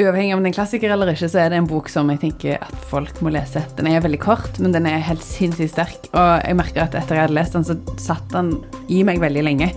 uavhengig 0.00 0.32
om 0.34 0.40
det 0.40 0.48
er 0.48 0.52
en 0.52 0.56
klassiker 0.56 0.92
eller 0.94 1.10
ikke, 1.12 1.28
så 1.28 1.42
er 1.42 1.50
det 1.52 1.58
en 1.60 1.68
bok 1.68 1.90
som 1.92 2.08
jeg 2.12 2.22
tenker 2.22 2.62
at 2.64 2.84
folk 2.88 3.18
må 3.24 3.32
lese. 3.34 3.60
Den 3.76 3.90
er 3.90 4.00
veldig 4.00 4.20
kort, 4.22 4.56
men 4.62 4.72
den 4.72 4.86
er 4.88 5.02
helt 5.04 5.24
sinnssykt 5.26 5.74
sterk. 5.74 6.06
Og 6.16 6.30
jeg 6.46 6.56
merker 6.56 6.86
at 6.86 6.96
etter 6.96 7.18
jeg 7.18 7.26
hadde 7.26 7.36
lest 7.36 7.56
den, 7.58 7.66
så 7.68 7.76
satt 8.00 8.24
den 8.32 8.54
i 8.88 9.02
meg 9.04 9.20
veldig 9.20 9.44
lenge. 9.44 9.68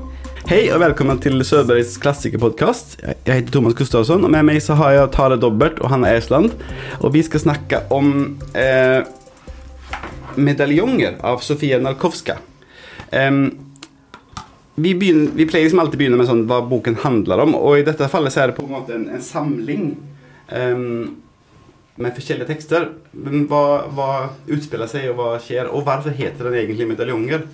Hei 0.45 0.61
og 0.69 0.79
velkommen 0.79 1.19
til 1.19 1.41
Søbergs 1.43 1.97
klassikerpodkast. 1.99 2.99
Jeg 3.01 3.27
heter 3.27 3.51
Thomas 3.51 3.75
Gustavsson, 3.75 4.23
og 4.23 4.31
med 4.31 4.47
meg 4.47 4.61
så 4.63 4.77
har 4.79 4.95
jeg 4.95 5.11
Tare 5.17 5.39
Dobbert 5.41 5.81
og 5.83 5.91
Hanna 5.91 6.13
Eisland. 6.13 6.53
Og 7.01 7.11
vi 7.17 7.25
skal 7.25 7.43
snakke 7.43 7.83
om 7.91 8.37
eh, 8.55 9.01
medaljonger 10.39 11.19
av 11.27 11.43
Sofie 11.43 11.81
Narkovska. 11.81 12.37
Em, 13.11 13.49
vi, 14.75 14.95
begynner, 14.95 15.31
vi 15.35 15.45
pleier 15.47 15.67
liksom 15.67 15.79
alltid 15.79 16.01
begynne 16.01 16.19
med 16.19 16.27
sånn, 16.27 16.45
hva 16.49 16.61
boken 16.67 16.99
handler 17.05 17.45
om, 17.45 17.55
og 17.55 17.79
i 17.79 17.85
dette 17.87 18.09
fallet 18.11 18.33
så 18.33 18.43
er 18.43 18.51
det 18.51 18.57
på 18.57 18.65
en 18.65 18.73
måte 18.75 18.97
en, 18.97 19.07
en 19.15 19.23
samling 19.23 19.85
um, 20.51 21.15
med 21.95 22.17
forskjellige 22.17 22.49
tekster. 22.49 22.89
Hva, 23.13 23.63
hva 23.95 24.09
utspiller 24.51 24.91
seg, 24.91 25.07
og 25.13 25.21
hva 25.21 25.29
skjer, 25.39 25.71
og 25.71 25.87
hvorfor 25.87 26.15
heter 26.17 26.49
den 26.49 26.59
egentlig 26.59 26.89
medaljonger? 26.91 27.47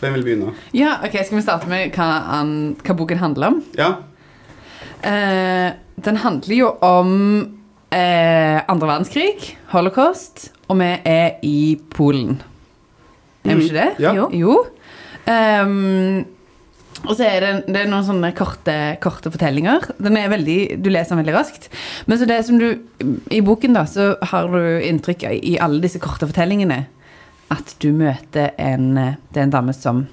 Hvem 0.00 0.16
vil 0.16 0.24
begynne? 0.24 0.54
Ja, 0.72 0.96
ok, 1.04 1.18
Skal 1.26 1.36
vi 1.36 1.44
starte 1.44 1.68
med 1.68 1.92
hva, 1.92 2.08
han, 2.30 2.54
hva 2.80 2.96
boken 2.96 3.20
handler 3.20 3.52
om? 3.52 3.60
Ja? 3.76 3.90
Eh, 5.04 5.68
den 6.00 6.20
handler 6.24 6.56
jo 6.56 6.70
om 6.80 7.10
eh, 7.92 8.56
andre 8.64 8.88
verdenskrig, 8.88 9.58
holocaust, 9.74 10.48
og 10.72 10.80
vi 10.80 10.94
er 11.04 11.36
i 11.44 11.76
Polen. 11.92 12.38
Er 13.44 13.56
vi 13.56 13.68
ikke 13.68 13.76
det? 13.76 13.90
Ja. 14.00 14.14
Jo. 14.16 14.28
Jo. 14.32 14.56
Ehm, 15.28 16.24
og 17.06 17.14
så 17.16 17.24
er 17.24 17.40
det, 17.44 17.50
det 17.72 17.80
er 17.80 17.88
noen 17.88 18.04
sånne 18.04 18.30
korte, 18.36 18.76
korte 19.00 19.32
fortellinger. 19.32 19.86
Den 20.02 20.18
er 20.20 20.32
veldig, 20.32 20.58
du 20.84 20.90
leser 20.92 21.14
den 21.14 21.22
veldig 21.22 21.36
raskt. 21.38 21.70
Men 22.10 22.20
så 22.20 22.28
det 22.28 22.40
som 22.48 22.60
du, 22.60 22.68
i 23.32 23.40
boken 23.44 23.76
da, 23.76 23.86
så 23.88 24.12
har 24.32 24.50
du 24.52 24.60
inntrykk 24.84 25.24
i 25.38 25.56
alle 25.62 25.80
disse 25.84 26.00
korte 26.02 26.28
fortellingene 26.28 26.82
at 27.50 27.74
du 27.82 27.90
møter 27.96 28.52
en, 28.60 28.92
det 28.94 29.40
er 29.40 29.46
en 29.48 29.52
dame 29.52 29.74
som 29.74 30.04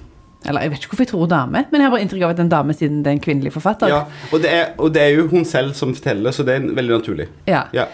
Eller 0.48 0.64
jeg 0.64 0.72
vet 0.72 0.82
ikke 0.82 0.92
hvorfor 0.92 1.04
jeg 1.04 1.10
tror 1.12 1.30
dame, 1.30 1.64
men 1.70 1.80
jeg 1.80 1.86
har 1.86 1.92
bare 1.92 2.02
inntrykk 2.04 2.22
av 2.24 2.32
at 2.32 2.38
det 2.38 2.42
er 2.42 2.46
en 2.46 2.52
dame 2.52 2.74
siden 2.78 3.00
det 3.02 3.10
er 3.10 3.16
en 3.16 3.22
kvinnelig 3.22 3.52
forfatter. 3.52 3.90
Ja, 3.90 4.04
og 4.30 4.42
det, 4.42 4.52
er, 4.54 4.68
og 4.78 4.92
det 4.94 5.02
er 5.02 5.16
jo 5.16 5.26
hun 5.32 5.44
selv 5.46 5.74
som 5.74 5.94
forteller, 5.96 6.34
så 6.34 6.46
det 6.46 6.54
er 6.54 6.68
veldig 6.78 6.94
naturlig. 6.94 7.26
Ja. 7.50 7.64
Ja. 7.74 7.88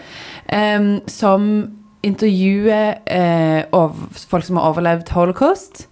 Um, 0.45 0.99
som 1.09 1.47
intervjuer 2.05 3.01
uh, 3.09 3.97
folk 4.29 4.45
som 4.45 4.61
har 4.61 4.69
overlevd 4.69 5.09
holocaust. 5.17 5.87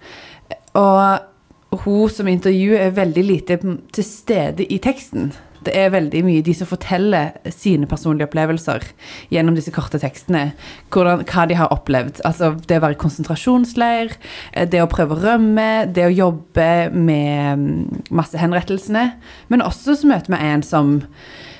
Og 0.79 1.79
hun 1.83 2.11
som 2.13 2.29
intervjuer 2.29 2.87
er 2.87 2.95
veldig 2.97 3.23
lite 3.25 3.57
til 3.93 4.05
stede 4.05 4.65
i 4.65 4.79
teksten. 4.81 5.31
Det 5.63 5.71
er 5.79 5.93
veldig 5.93 6.23
mye 6.25 6.43
de 6.43 6.53
som 6.57 6.67
forteller 6.67 7.37
sine 7.53 7.87
personlige 7.87 8.27
opplevelser 8.27 8.83
gjennom 9.31 9.55
disse 9.55 9.71
korte 9.71 9.99
tekstene. 10.01 10.49
Hvordan, 10.91 11.23
hva 11.29 11.45
de 11.47 11.55
har 11.55 11.71
opplevd. 11.71 12.19
Altså 12.27 12.51
det 12.67 12.81
å 12.81 12.83
være 12.83 12.97
i 12.97 12.99
konsentrasjonsleir, 12.99 14.17
eh, 14.51 14.67
det 14.67 14.83
å 14.83 14.89
prøve 14.91 15.15
å 15.15 15.23
rømme, 15.23 15.85
det 15.93 16.09
å 16.09 16.11
jobbe 16.13 16.67
med 16.91 17.63
masse 18.11 18.35
massehenrettelsene. 18.35 19.05
Men 19.47 19.63
også 19.63 19.95
så 20.01 20.11
møter 20.11 20.35
vi 20.35 20.43
en 20.51 20.67
som 20.67 20.97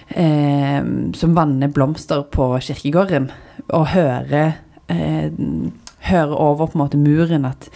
eh, 0.10 0.84
som 1.16 1.36
vanner 1.36 1.72
blomster 1.72 2.24
på 2.32 2.52
kirkegården, 2.60 3.32
og 3.74 3.88
hører, 3.94 4.54
eh, 4.90 5.32
hører 6.00 6.36
over 6.36 6.68
på 6.68 6.78
en 6.78 6.84
måte 6.84 6.98
muren 7.00 7.46
at, 7.46 7.70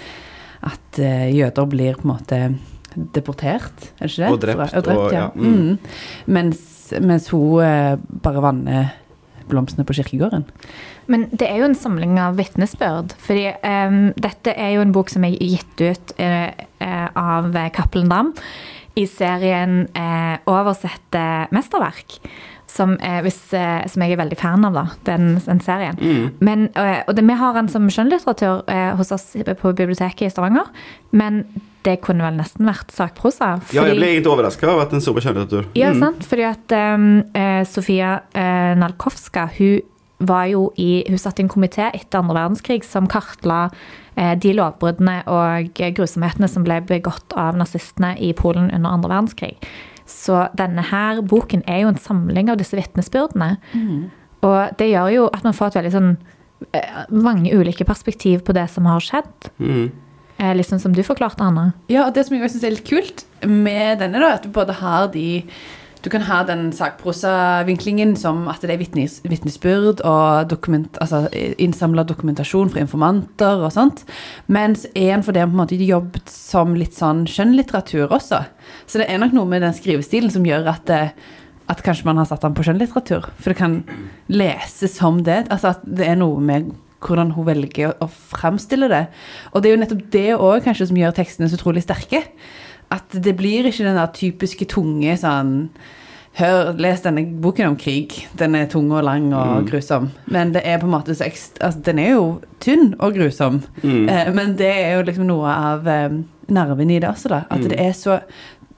at 0.67 0.99
eh, 1.01 1.27
jøder 1.35 1.69
blir 1.71 1.97
på 1.97 2.07
en 2.07 2.13
måte 2.13 2.41
deportert, 3.13 3.91
er 3.99 4.07
det 4.07 4.11
ikke 4.11 4.23
det? 4.23 4.31
Og 4.31 4.39
drept, 4.41 4.61
Fra- 4.61 4.79
og 4.79 4.87
drept 4.87 5.03
og- 5.05 5.13
ja. 5.13 5.25
mm. 5.35 5.57
Mm. 5.57 5.77
Mens, 6.37 6.63
mens 7.01 7.27
hun 7.33 7.63
eh, 7.63 7.97
bare 8.23 8.43
vanner 8.43 8.95
blomstene 9.47 9.85
på 9.87 9.95
kirkegården. 9.95 10.45
Men 11.07 11.27
det 11.31 11.47
er 11.47 11.61
jo 11.61 11.69
en 11.69 11.77
samling 11.77 12.17
av 12.19 12.35
vitnesbyrd. 12.35 13.15
fordi 13.23 13.47
um, 13.63 14.13
dette 14.19 14.51
er 14.51 14.73
jo 14.75 14.81
en 14.83 14.91
bok 14.91 15.09
som 15.09 15.23
er 15.23 15.37
gitt 15.39 15.79
ut 15.79 16.13
uh, 16.19 16.51
eh, 16.83 17.07
av 17.15 17.55
Cappelen 17.71 18.09
Dam 18.11 18.33
i 18.97 19.05
serien 19.07 19.85
uh, 19.95 20.35
Oversette 20.51 21.47
mesterverk. 21.55 22.19
Som, 22.67 22.97
er, 22.99 23.21
hvis, 23.23 23.37
eh, 23.55 23.85
som 23.87 24.01
jeg 24.03 24.11
er 24.11 24.19
veldig 24.19 24.37
fan 24.37 24.65
av, 24.67 24.73
da, 24.75 24.85
den, 25.07 25.37
den 25.45 25.61
serien. 25.63 25.95
Mm. 26.03 26.25
Men, 26.43 26.65
eh, 26.75 26.99
og 27.07 27.15
det, 27.15 27.23
vi 27.23 27.37
har 27.39 27.53
den 27.55 27.69
som 27.71 27.87
skjønnlitteratur 27.87 28.65
eh, 28.67 28.89
hos 28.99 29.13
oss 29.15 29.29
på 29.39 29.71
biblioteket 29.71 30.27
i 30.27 30.29
Stavanger. 30.33 30.67
Men 31.15 31.45
det 31.87 32.01
kunne 32.03 32.25
vel 32.27 32.35
nesten 32.35 32.67
vært 32.67 32.91
sakprosa. 32.91 33.53
Ja, 33.71 33.85
jeg 33.87 33.95
ble 33.95 34.09
egentlig 34.11 34.33
overraska 34.33 34.67
over 34.67 34.83
at 34.83 34.91
den 34.91 34.99
så 35.01 35.13
på 35.15 35.23
skjønnlitteratur. 35.23 35.69
ja, 35.79 35.93
Mm. 35.93 36.01
sant. 36.03 36.25
Fordi 36.27 36.43
at 36.43 36.75
um, 36.99 37.07
eh, 37.33 37.63
Sofia 37.63 38.17
eh, 38.35 38.73
Nalkowska, 38.75 39.47
hun 39.57 39.79
var 40.19 40.47
jo 40.51 40.71
i 40.81 41.03
Hun 41.07 41.17
satt 41.21 41.39
i 41.39 41.43
en 41.45 41.49
komité 41.49 41.87
etter 41.93 42.19
andre 42.19 42.35
verdenskrig 42.35 42.83
som 42.83 43.07
kartla 43.07 43.69
eh, 44.17 44.33
de 44.35 44.51
lovbruddene 44.57 45.21
og 45.29 45.71
grusomhetene 45.77 46.49
som 46.49 46.63
ble 46.65 46.81
begått 46.89 47.31
av 47.37 47.55
nazistene 47.55 48.15
i 48.19 48.33
Polen 48.33 48.71
under 48.73 48.89
andre 48.97 49.13
verdenskrig. 49.13 49.55
Så 50.07 50.47
denne 50.57 50.85
her 50.87 51.21
boken 51.21 51.65
er 51.67 51.83
jo 51.83 51.91
en 51.91 51.99
samling 51.99 52.51
av 52.51 52.59
disse 52.61 52.77
vitnesbyrdene. 52.77 53.57
Og 54.47 54.79
det 54.79 54.89
gjør 54.91 55.13
jo 55.13 55.29
at 55.33 55.45
man 55.45 55.55
får 55.57 55.71
et 55.71 55.79
veldig 55.81 55.93
sånn 55.95 56.11
eh, 56.71 56.99
mange 57.11 57.53
ulike 57.53 57.87
perspektiv 57.87 58.43
på 58.47 58.55
det 58.55 58.67
som 58.71 58.87
har 58.89 59.03
skjedd. 59.03 59.49
Mm. 59.59 59.89
Liksom 60.37 60.79
som 60.79 60.93
du 60.93 61.01
forklarte, 61.01 61.41
Anna. 61.41 61.71
Ja, 61.89 62.05
og 62.05 62.13
det 62.13 62.27
som 62.27 62.37
jeg 62.37 62.45
syns 62.45 62.59
synes 62.59 62.67
er 62.67 62.75
litt 62.75 62.87
kult 62.87 63.25
med 63.49 64.03
denne, 64.03 64.21
da, 64.21 64.35
at 64.37 64.45
du 64.45 64.53
både 64.53 64.75
har 64.77 65.09
de 65.13 65.41
Du 66.07 66.11
kan 66.11 66.23
ha 66.23 66.37
den 66.47 66.69
sakprosavinklingen 66.71 68.13
som 68.15 68.45
at 68.47 68.61
det 68.63 68.71
er 68.71 68.79
vitnes, 68.79 69.17
vitnesbyrd 69.27 69.99
og 70.07 70.45
dokument, 70.47 70.95
altså 71.03 71.25
innsamla 71.59 72.05
dokumentasjon 72.07 72.69
fra 72.71 72.79
informanter 72.79 73.59
og 73.59 73.73
sånt. 73.75 74.05
Mens 74.47 74.85
en 74.95 75.25
for 75.25 75.35
det 75.35 75.43
på 75.51 75.65
jobbet 75.83 76.31
som 76.31 76.77
litt 76.79 76.95
sånn 76.95 77.25
skjønnlitteratur 77.27 78.07
også. 78.07 78.39
Så 78.87 79.01
det 79.01 79.09
er 79.11 79.19
nok 79.19 79.35
noe 79.35 79.51
med 79.51 79.65
den 79.67 79.75
skrivestilen 79.75 80.31
som 80.31 80.47
gjør 80.47 80.71
at 80.71 80.87
det, 80.87 81.01
at 81.67 81.83
kanskje 81.83 82.07
man 82.07 82.21
har 82.21 82.31
satt 82.31 82.47
den 82.47 82.55
på 82.55 82.63
skjønnlitteratur. 82.63 83.27
For 83.41 83.51
det 83.51 83.59
kan 83.59 83.81
leses 84.31 84.95
som 84.95 85.19
det. 85.27 85.41
Altså 85.51 85.73
at 85.75 85.83
det 85.83 86.07
er 86.07 86.15
noe 86.23 86.39
med 86.39 86.71
hvordan 87.03 87.35
hun 87.35 87.49
velger 87.51 87.91
å, 87.91 88.07
å 88.07 88.07
fremstille 88.07 88.87
det. 88.95 89.03
Og 89.51 89.59
det 89.59 89.73
er 89.73 89.75
jo 89.75 89.83
nettopp 89.83 90.07
det 90.15 90.27
òg 90.39 90.63
kanskje 90.71 90.87
som 90.87 91.03
gjør 91.03 91.19
tekstene 91.19 91.51
så 91.51 91.59
utrolig 91.59 91.83
sterke. 91.83 92.23
At 92.95 93.11
det 93.11 93.35
blir 93.35 93.67
ikke 93.67 93.83
den 93.83 93.99
der 93.99 94.15
typiske 94.15 94.71
tunge 94.71 95.19
sånn 95.19 95.57
Hør, 96.37 96.75
les 96.77 97.01
denne 97.01 97.23
boken 97.41 97.71
om 97.71 97.75
krig. 97.81 98.13
Den 98.37 98.55
er 98.55 98.67
tung 98.69 98.91
og 98.93 99.01
lang 99.07 99.31
og 99.33 99.65
grusom. 99.71 100.11
Men 100.29 100.53
det 100.53 100.61
er 100.69 100.77
på 100.77 100.85
en 100.85 100.93
måte 100.93 101.15
så. 101.17 101.25
Altså, 101.25 101.79
den 101.87 101.99
er 101.99 102.11
jo 102.13 102.27
tynn 102.61 102.91
og 102.99 103.17
grusom. 103.17 103.63
Eh, 103.83 104.29
men 104.35 104.53
det 104.59 104.69
er 104.69 104.91
jo 104.97 105.07
liksom 105.07 105.25
noe 105.31 105.49
av 105.49 105.89
eh, 105.89 106.19
nerven 106.53 106.93
i 106.93 106.99
det 107.01 107.09
også, 107.09 107.33
da. 107.33 107.41
At 107.49 107.65
det 107.65 107.79
er 107.81 107.97
så 107.97 108.19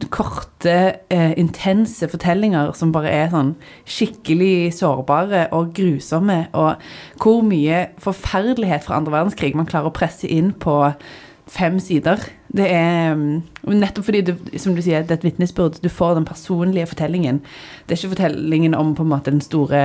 korte, 0.07 0.95
eh, 1.11 1.33
intense 1.37 2.07
fortellinger 2.07 2.71
som 2.79 2.93
bare 2.95 3.11
er 3.11 3.27
sånn 3.33 3.51
skikkelig 3.83 4.71
sårbare 4.77 5.49
og 5.51 5.73
grusomme. 5.75 6.45
Og 6.55 6.79
hvor 7.19 7.43
mye 7.43 7.89
forferdelighet 7.99 8.87
fra 8.87 9.01
andre 9.01 9.17
verdenskrig 9.17 9.57
man 9.59 9.67
klarer 9.67 9.91
å 9.91 9.97
presse 9.99 10.31
inn 10.31 10.53
på 10.55 10.79
fem 11.49 11.79
sider. 11.81 12.21
Det 12.49 12.65
er 12.73 13.13
mm, 13.17 13.41
nettopp 13.77 14.07
fordi, 14.07 14.21
du, 14.25 14.31
som 14.61 14.73
du 14.73 14.81
sier, 14.81 15.03
det 15.05 15.13
er 15.13 15.19
et 15.19 15.25
vitnesbyrd. 15.27 15.79
Du 15.83 15.89
får 15.93 16.15
den 16.17 16.25
personlige 16.25 16.87
fortellingen. 16.89 17.41
Det 17.85 17.93
er 17.93 17.99
ikke 17.99 18.15
fortellingen 18.15 18.75
om 18.77 18.95
på 18.97 19.05
en 19.05 19.11
måte 19.11 19.33
den 19.33 19.41
store, 19.43 19.83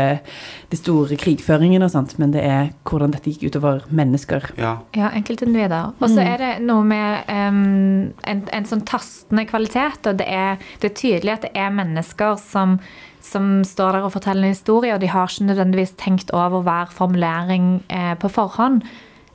de 0.72 0.78
store 0.78 1.18
krigføringen 1.20 1.84
og 1.84 1.92
sånt, 1.92 2.16
men 2.20 2.32
det 2.36 2.44
er 2.48 2.72
hvordan 2.88 3.14
dette 3.14 3.32
gikk 3.32 3.50
utover 3.52 3.84
mennesker. 3.92 4.50
Ja. 4.60 4.76
Ja, 4.96 5.12
enkeltindivider. 5.12 5.94
Og 6.00 6.12
så 6.12 6.24
er 6.24 6.36
det 6.40 6.52
noe 6.64 6.84
med 6.88 7.32
um, 7.32 8.12
en, 8.28 8.44
en 8.52 8.68
sånn 8.68 8.84
tastende 8.88 9.46
kvalitet, 9.48 10.04
og 10.08 10.20
det 10.20 10.28
er, 10.28 10.60
det 10.80 10.92
er 10.92 11.00
tydelig 11.00 11.36
at 11.36 11.48
det 11.48 11.54
er 11.56 11.74
mennesker 11.74 12.38
som, 12.40 12.78
som 13.24 13.56
står 13.68 13.98
der 13.98 14.08
og 14.08 14.14
forteller 14.16 14.48
en 14.48 14.56
historie, 14.56 14.94
og 14.94 15.04
de 15.04 15.12
har 15.12 15.28
ikke 15.28 15.50
nødvendigvis 15.50 15.96
tenkt 16.00 16.32
over 16.36 16.64
hver 16.64 16.92
formulering 16.92 17.76
eh, 17.92 18.14
på 18.20 18.32
forhånd. 18.32 18.84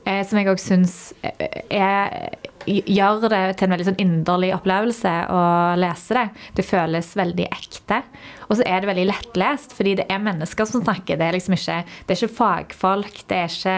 Eh, 0.08 0.22
som 0.26 0.38
jeg 0.40 0.48
òg 0.48 0.60
syns 0.62 0.94
eh, 1.22 2.30
gjør 2.66 3.26
det 3.28 3.40
til 3.58 3.66
en 3.66 3.74
veldig 3.74 3.86
sånn 3.90 4.00
inderlig 4.02 4.52
opplevelse 4.56 5.12
å 5.32 5.42
lese 5.80 6.16
det. 6.16 6.24
Det 6.56 6.64
føles 6.66 7.12
veldig 7.18 7.48
ekte. 7.50 8.00
Og 8.48 8.58
så 8.58 8.66
er 8.66 8.80
det 8.80 8.90
veldig 8.90 9.06
lettlest, 9.10 9.74
fordi 9.76 9.98
det 10.00 10.08
er 10.10 10.22
mennesker 10.24 10.68
som 10.68 10.84
snakker. 10.84 11.20
Det 11.20 11.28
er 11.28 11.36
liksom 11.36 11.56
ikke, 11.56 11.82
det 12.06 12.14
er 12.14 12.20
ikke 12.20 12.38
fagfolk. 12.40 13.22
Det 13.28 13.38
er 13.42 13.52
ikke 13.52 13.76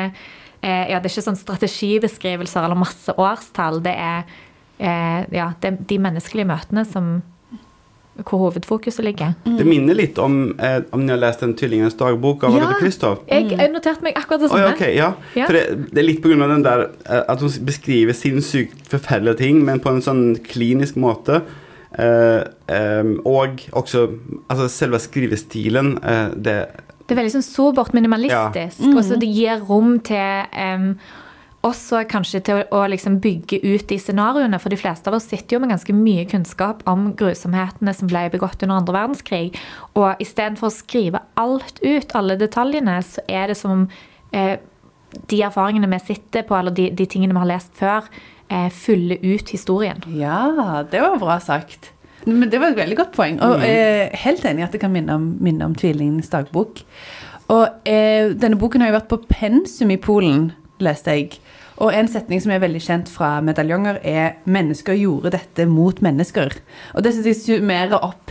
eh, 0.63 0.87
ja, 0.93 0.99
det 0.99 1.05
er 1.05 1.13
ikke 1.13 1.27
sånn 1.29 1.43
strategibeskrivelser 1.43 2.67
eller 2.67 2.81
masse 2.81 3.15
årstall. 3.19 3.83
Det 3.85 3.95
er, 3.99 4.33
eh, 4.79 5.21
ja, 5.35 5.53
det 5.61 5.73
er 5.73 5.83
de 5.95 6.01
menneskelige 6.07 6.51
møtene 6.51 6.87
som, 6.89 7.17
hvor 8.21 8.39
hovedfokuset 8.39 9.05
ligger. 9.05 9.33
Det 9.45 9.65
minner 9.67 9.95
litt 9.97 10.19
om 10.19 10.55
eh, 10.61 10.83
om 10.93 11.01
ni 11.07 11.13
har 11.13 11.19
lest 11.19 11.41
den 11.41 11.55
'Tvillingenes 11.55 11.95
dagbok' 11.97 12.45
av 12.45 12.53
Ja. 12.53 12.59
Agatha 12.67 12.79
Christoph. 12.81 13.23
Jeg, 13.29 13.51
jeg 13.51 13.73
noterte 13.73 14.03
meg 14.03 14.15
akkurat 14.17 14.41
det 14.41 14.51
samme. 14.51 14.75
ok, 14.75 14.81
ja. 14.97 15.13
Ja. 15.35 15.47
For 15.47 15.53
det, 15.53 15.89
det 15.95 15.99
er 15.99 16.07
litt 16.07 16.25
av 16.27 16.49
den 16.49 16.63
der 16.63 16.87
eh, 17.09 17.23
at 17.29 17.41
hun 17.41 17.51
beskriver 17.65 18.13
sinnssykt 18.13 18.87
forferdelige 18.89 19.37
ting, 19.39 19.65
men 19.65 19.81
på 19.81 19.89
en 19.91 20.03
sånn 20.03 20.37
klinisk 20.45 20.97
måte. 20.97 21.43
Eh, 21.99 22.45
eh, 22.69 23.05
og 23.25 23.61
også 23.73 24.09
altså 24.49 24.69
selve 24.69 24.99
skrivestilen. 24.99 25.99
eh, 26.05 26.29
det 26.37 26.67
Det 27.09 27.19
er 27.19 27.25
veldig 27.25 27.33
sånn 27.43 27.43
sobert 27.43 27.93
minimalistisk, 27.95 28.81
Ja. 28.81 28.97
og 28.97 29.03
så 29.05 29.19
det 29.19 29.29
gir 29.29 29.61
rom 29.69 29.99
til 30.01 30.47
em, 30.53 30.99
også 31.67 32.03
kanskje 32.11 32.41
til 32.47 32.61
å, 32.61 32.65
å 32.75 32.87
liksom 32.91 33.21
bygge 33.23 33.61
ut 33.63 33.85
de 33.91 33.99
scenarioene, 34.01 34.59
for 34.63 34.73
de 34.73 34.79
fleste 34.81 35.11
av 35.11 35.17
oss 35.19 35.29
sitter 35.31 35.57
jo 35.57 35.63
med 35.63 35.73
ganske 35.75 35.95
mye 35.95 36.27
kunnskap 36.31 36.83
om 36.91 37.13
grusomhetene 37.19 37.95
som 37.97 38.11
ble 38.11 38.27
begått 38.33 38.65
under 38.65 38.81
andre 38.81 38.97
verdenskrig, 38.99 39.61
og 39.95 40.23
istedenfor 40.23 40.69
å 40.69 40.75
skrive 40.75 41.23
alt 41.41 41.79
ut, 41.85 42.15
alle 42.19 42.39
detaljene, 42.41 42.99
så 43.07 43.25
er 43.31 43.53
det 43.53 43.59
som 43.61 43.77
om 43.77 43.87
eh, 44.35 44.59
de 45.31 45.41
erfaringene 45.47 45.91
vi 45.93 46.03
sitter 46.03 46.47
på, 46.49 46.57
eller 46.59 46.75
de, 46.75 46.91
de 46.99 47.07
tingene 47.09 47.37
vi 47.37 47.45
har 47.45 47.53
lest 47.55 47.75
før, 47.79 48.09
eh, 48.51 48.69
fyller 48.75 49.23
ut 49.23 49.55
historien. 49.55 50.03
Ja, 50.19 50.83
det 50.91 51.03
var 51.05 51.19
bra 51.23 51.39
sagt. 51.43 51.93
Men 52.25 52.51
det 52.51 52.61
var 52.63 52.71
et 52.71 52.79
veldig 52.79 52.99
godt 52.99 53.15
poeng. 53.17 53.39
Og 53.43 53.65
eh, 53.67 54.13
helt 54.25 54.45
enig 54.47 54.63
i 54.63 54.67
at 54.67 54.75
det 54.75 54.83
kan 54.83 54.93
minne 54.95 55.19
om, 55.19 55.33
minne 55.43 55.67
om 55.67 55.75
tvillingens 55.79 56.31
dagbok. 56.33 56.85
Og 57.53 57.89
eh, 57.89 58.31
denne 58.39 58.59
boken 58.61 58.85
har 58.85 58.93
jo 58.93 58.99
vært 59.01 59.11
på 59.11 59.23
pensum 59.31 59.91
i 59.93 59.99
Polen, 60.01 60.53
leste 60.83 61.17
jeg. 61.17 61.42
Og 61.83 61.91
en 61.91 62.09
setning 62.11 62.43
som 62.43 62.53
er 62.55 62.63
veldig 62.63 62.81
kjent 62.83 63.09
fra 63.11 63.41
medaljonger, 63.43 63.99
er 64.07 64.37
'mennesker 64.47 64.95
gjorde 64.95 65.33
dette 65.35 65.67
mot 65.67 65.99
mennesker'. 65.99 66.61
Og 66.95 67.03
det 67.03 67.15
syns 67.15 67.27
jeg 67.27 67.41
summerer 67.41 67.99
opp 67.99 68.31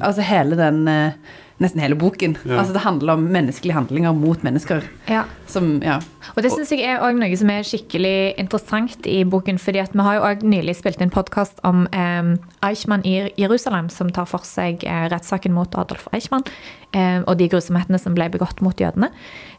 altså 0.00 0.22
hele 0.22 0.56
den 0.56 0.88
eh, 0.88 1.12
Nesten 1.56 1.80
hele 1.80 1.96
boken. 1.96 2.34
Ja. 2.44 2.58
Altså 2.60 2.74
Det 2.74 2.82
handler 2.84 3.14
om 3.16 3.22
menneskelige 3.32 3.74
handlinger 3.74 4.12
mot 4.12 4.42
mennesker. 4.44 4.84
Ja. 5.08 5.22
Som, 5.48 5.78
ja. 5.84 6.02
Og 6.34 6.42
det 6.44 6.50
syns 6.52 6.72
jeg 6.74 6.84
er 6.84 7.00
også 7.00 7.16
noe 7.16 7.38
som 7.40 7.52
er 7.54 7.64
skikkelig 7.64 8.18
interessant 8.42 9.08
i 9.08 9.22
boken. 9.24 9.58
fordi 9.58 9.80
at 9.80 9.96
vi 9.96 10.04
har 10.04 10.18
jo 10.18 10.26
også 10.28 10.50
nylig 10.52 10.76
spilt 10.76 11.00
inn 11.00 11.10
podkast 11.14 11.62
om 11.64 11.86
eh, 11.96 12.36
Eichmann 12.66 13.06
i 13.08 13.32
Jerusalem, 13.40 13.88
som 13.88 14.12
tar 14.12 14.28
for 14.28 14.44
seg 14.44 14.84
eh, 14.84 15.08
rettssaken 15.08 15.56
mot 15.56 15.72
Adolf 15.80 16.08
Eichmann 16.12 16.44
eh, 16.92 17.22
og 17.24 17.38
de 17.40 17.48
grusomhetene 17.48 17.98
som 17.98 18.14
ble 18.14 18.28
begått 18.28 18.60
mot 18.60 18.76
jødene. 18.76 19.08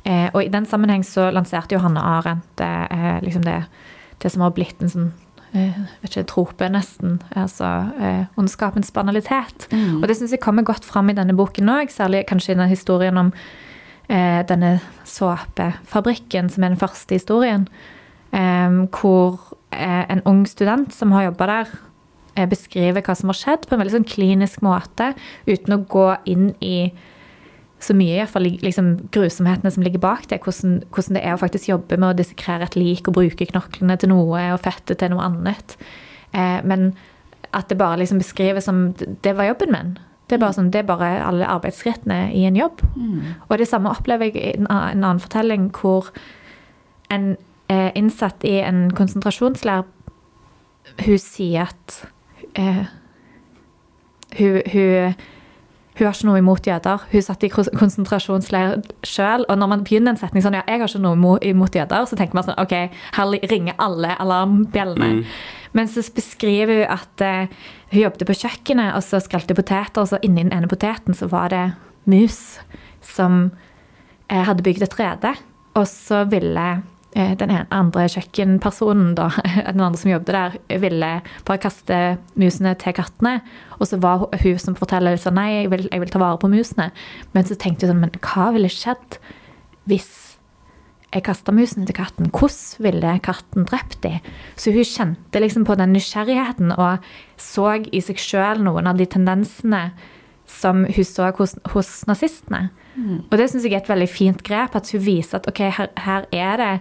Eh, 0.06 0.30
og 0.34 0.44
i 0.44 0.54
den 0.54 0.70
sammenheng 0.70 1.02
så 1.04 1.32
lanserte 1.34 1.74
jo 1.74 1.82
Hanne 1.82 2.04
Arendt 2.04 2.62
eh, 2.62 3.18
liksom 3.26 3.42
det, 3.48 3.64
det 4.22 4.30
som 4.30 4.46
har 4.46 4.54
blitt 4.54 4.86
en 4.86 4.94
sånn 4.94 5.10
eh, 5.10 5.27
ikke, 5.56 6.26
trope, 6.28 6.70
nesten. 6.70 7.18
Altså 7.36 7.70
eh, 8.00 8.26
ondskapens 8.40 8.92
banalitet. 8.92 9.68
Og 9.72 10.08
det 10.08 10.18
syns 10.18 10.36
jeg 10.36 10.44
kommer 10.44 10.66
godt 10.68 10.86
fram 10.86 11.10
i 11.10 11.18
denne 11.18 11.36
boken 11.38 11.70
òg, 11.72 11.92
særlig 11.94 12.26
kanskje 12.30 12.54
i 12.56 12.60
den 12.60 12.72
historien 12.72 13.18
om 13.18 13.34
eh, 14.10 14.44
denne 14.48 14.78
såpefabrikken, 15.08 16.50
som 16.50 16.64
er 16.64 16.74
den 16.74 16.82
første 16.82 17.18
historien. 17.18 17.68
Eh, 18.36 18.80
hvor 19.00 19.40
eh, 19.72 20.06
en 20.12 20.24
ung 20.26 20.46
student 20.48 20.94
som 20.94 21.12
har 21.16 21.30
jobba 21.30 21.52
der, 21.54 21.76
eh, 22.36 22.48
beskriver 22.48 23.02
hva 23.02 23.16
som 23.16 23.32
har 23.34 23.40
skjedd, 23.40 23.68
på 23.68 23.76
en 23.76 23.84
veldig 23.84 23.98
sånn 24.00 24.10
klinisk 24.10 24.66
måte, 24.66 25.14
uten 25.48 25.78
å 25.78 25.84
gå 25.88 26.10
inn 26.26 26.52
i 26.62 26.92
så 27.80 27.94
mye, 27.94 28.16
i 28.16 28.22
hvert 28.24 28.34
fall 28.34 28.48
liksom, 28.66 28.90
grusomhetene 29.14 29.72
som 29.74 29.84
ligger 29.86 30.02
bak 30.02 30.26
det. 30.32 30.40
Hvordan, 30.42 30.80
hvordan 30.94 31.20
det 31.20 31.22
er 31.24 31.36
å 31.36 31.42
faktisk 31.42 31.70
jobbe 31.70 32.00
med 32.00 32.10
å 32.10 32.18
dissekrere 32.18 32.66
et 32.66 32.78
lik 32.80 33.10
og 33.10 33.20
bruke 33.20 33.48
knoklene 33.52 33.98
til 34.02 34.10
noe 34.10 34.48
og 34.56 34.64
fettet 34.64 34.98
til 35.02 35.14
noe 35.14 35.28
annet. 35.28 35.78
Eh, 36.34 36.58
men 36.66 36.90
at 37.54 37.70
det 37.70 37.78
bare 37.80 38.02
liksom 38.02 38.20
beskrives 38.20 38.66
som 38.68 38.94
Det 38.98 39.36
var 39.38 39.52
jobben 39.52 39.72
min. 39.72 39.98
Det 40.28 40.36
er 40.36 40.42
bare, 40.42 40.58
sånn, 40.58 40.72
det 40.74 40.82
er 40.82 40.90
bare 40.90 41.12
alle 41.24 41.48
arbeidsskrittene 41.48 42.34
i 42.36 42.44
en 42.50 42.58
jobb. 42.58 42.82
Og 43.48 43.58
det 43.58 43.70
samme 43.70 43.94
opplever 43.94 44.28
jeg 44.28 44.36
i 44.36 44.58
en 44.58 44.68
annen 44.68 45.22
fortelling 45.24 45.70
hvor 45.72 46.10
en 47.10 47.38
eh, 47.70 47.92
innsatt 47.96 48.44
i 48.44 48.58
en 48.60 48.90
konsentrasjonsleir 48.92 49.86
Hun 51.06 51.20
sier 51.20 51.68
at 51.68 51.96
eh, 52.56 52.86
hun, 54.38 54.62
hun 54.72 55.16
hun 55.98 56.06
har 56.06 56.14
ikke 56.14 56.28
noe 56.30 56.42
imot 56.42 56.68
jøder. 56.70 57.06
Hun 57.10 57.24
satt 57.26 57.44
i 57.44 57.50
konsentrasjonsleir 57.50 58.84
sjøl. 59.08 59.48
Og 59.50 59.58
når 59.58 59.72
man 59.72 59.86
begynner 59.88 60.14
en 60.14 60.20
setning 60.20 60.44
sånn 60.46 60.58
ja, 60.60 60.62
jeg 60.70 60.84
har 60.84 60.92
ikke 60.92 61.02
noe 61.02 61.40
imot 61.42 61.78
jøder, 61.78 62.06
så 62.06 62.20
tenker 62.20 62.38
man 62.38 62.46
sånn 62.46 62.60
OK, 62.62 62.76
her 63.18 63.34
ringer 63.50 63.78
alle 63.82 64.14
alarmbjellene. 64.22 65.24
Men 65.78 65.90
så 65.90 66.04
beskriver 66.14 66.84
hun 66.84 66.94
at 66.94 67.26
uh, 67.26 67.64
hun 67.94 68.04
jobbet 68.04 68.28
på 68.30 68.38
kjøkkenet 68.44 68.94
og 68.94 69.06
så 69.06 69.22
skrelte 69.24 69.58
poteter, 69.58 70.04
og 70.04 70.12
så 70.12 70.22
inni 70.22 70.46
den 70.46 70.54
ene 70.54 70.70
poteten 70.70 71.18
så 71.18 71.30
var 71.32 71.50
det 71.54 71.66
mus 72.06 72.60
som 73.06 73.48
uh, 73.50 74.44
hadde 74.52 74.66
bygd 74.66 74.86
et 74.86 75.00
rede. 75.02 75.34
Og 75.78 75.90
så 75.90 76.24
ville 76.30 76.68
den 77.16 77.50
ene, 77.50 77.66
andre 77.74 78.06
kjøkkenpersonen, 78.12 79.16
da, 79.18 79.30
den 79.72 79.82
andre 79.82 80.00
som 80.00 80.12
jobbet 80.12 80.36
der, 80.36 80.60
ville 80.84 81.12
bare 81.48 81.64
kaste 81.64 82.00
musene 82.40 82.76
til 82.80 82.96
kattene. 82.98 83.40
Og 83.80 83.90
så 83.90 84.00
var 84.04 84.28
hun 84.44 84.62
som 84.62 84.78
forteller 84.78 85.20
sånn 85.22 85.38
Nei, 85.38 85.50
jeg 85.62 85.72
vil, 85.74 85.88
jeg 85.92 86.04
vil 86.04 86.14
ta 86.14 86.22
vare 86.22 86.40
på 86.42 86.52
musene. 86.52 86.92
Men 87.34 87.48
så 87.48 87.58
tenkte 87.60 87.88
hun 87.88 87.96
sånn 87.96 88.06
Men 88.06 88.16
hva 88.22 88.52
ville 88.56 88.72
skjedd 88.72 89.20
hvis 89.88 90.12
jeg 91.14 91.24
kasta 91.24 91.54
musene 91.56 91.88
til 91.88 91.96
katten? 91.98 92.30
Hvordan 92.36 92.84
ville 92.84 93.16
katten 93.24 93.68
drept 93.70 94.02
dem? 94.04 94.20
Så 94.60 94.74
hun 94.76 94.86
kjente 94.86 95.42
liksom 95.42 95.66
på 95.68 95.78
den 95.80 95.96
nysgjerrigheten 95.96 96.76
og 96.76 97.06
så 97.40 97.78
i 97.80 98.04
seg 98.04 98.20
sjøl 98.20 98.64
noen 98.66 98.90
av 98.90 99.00
de 99.00 99.08
tendensene 99.10 99.88
som 100.48 100.86
hun 100.86 101.08
så 101.08 101.32
hos, 101.38 101.56
hos 101.74 101.92
nazistene. 102.10 102.70
Og 102.98 103.36
det 103.38 103.50
syns 103.52 103.66
jeg 103.68 103.76
er 103.76 103.84
et 103.84 103.92
veldig 103.92 104.10
fint 104.10 104.40
grep, 104.46 104.76
at 104.76 104.90
hun 104.94 105.04
viser 105.06 105.38
at 105.38 105.48
ok, 105.50 105.60
her, 105.76 105.90
her 106.02 106.26
er 106.34 106.62
det 106.62 106.72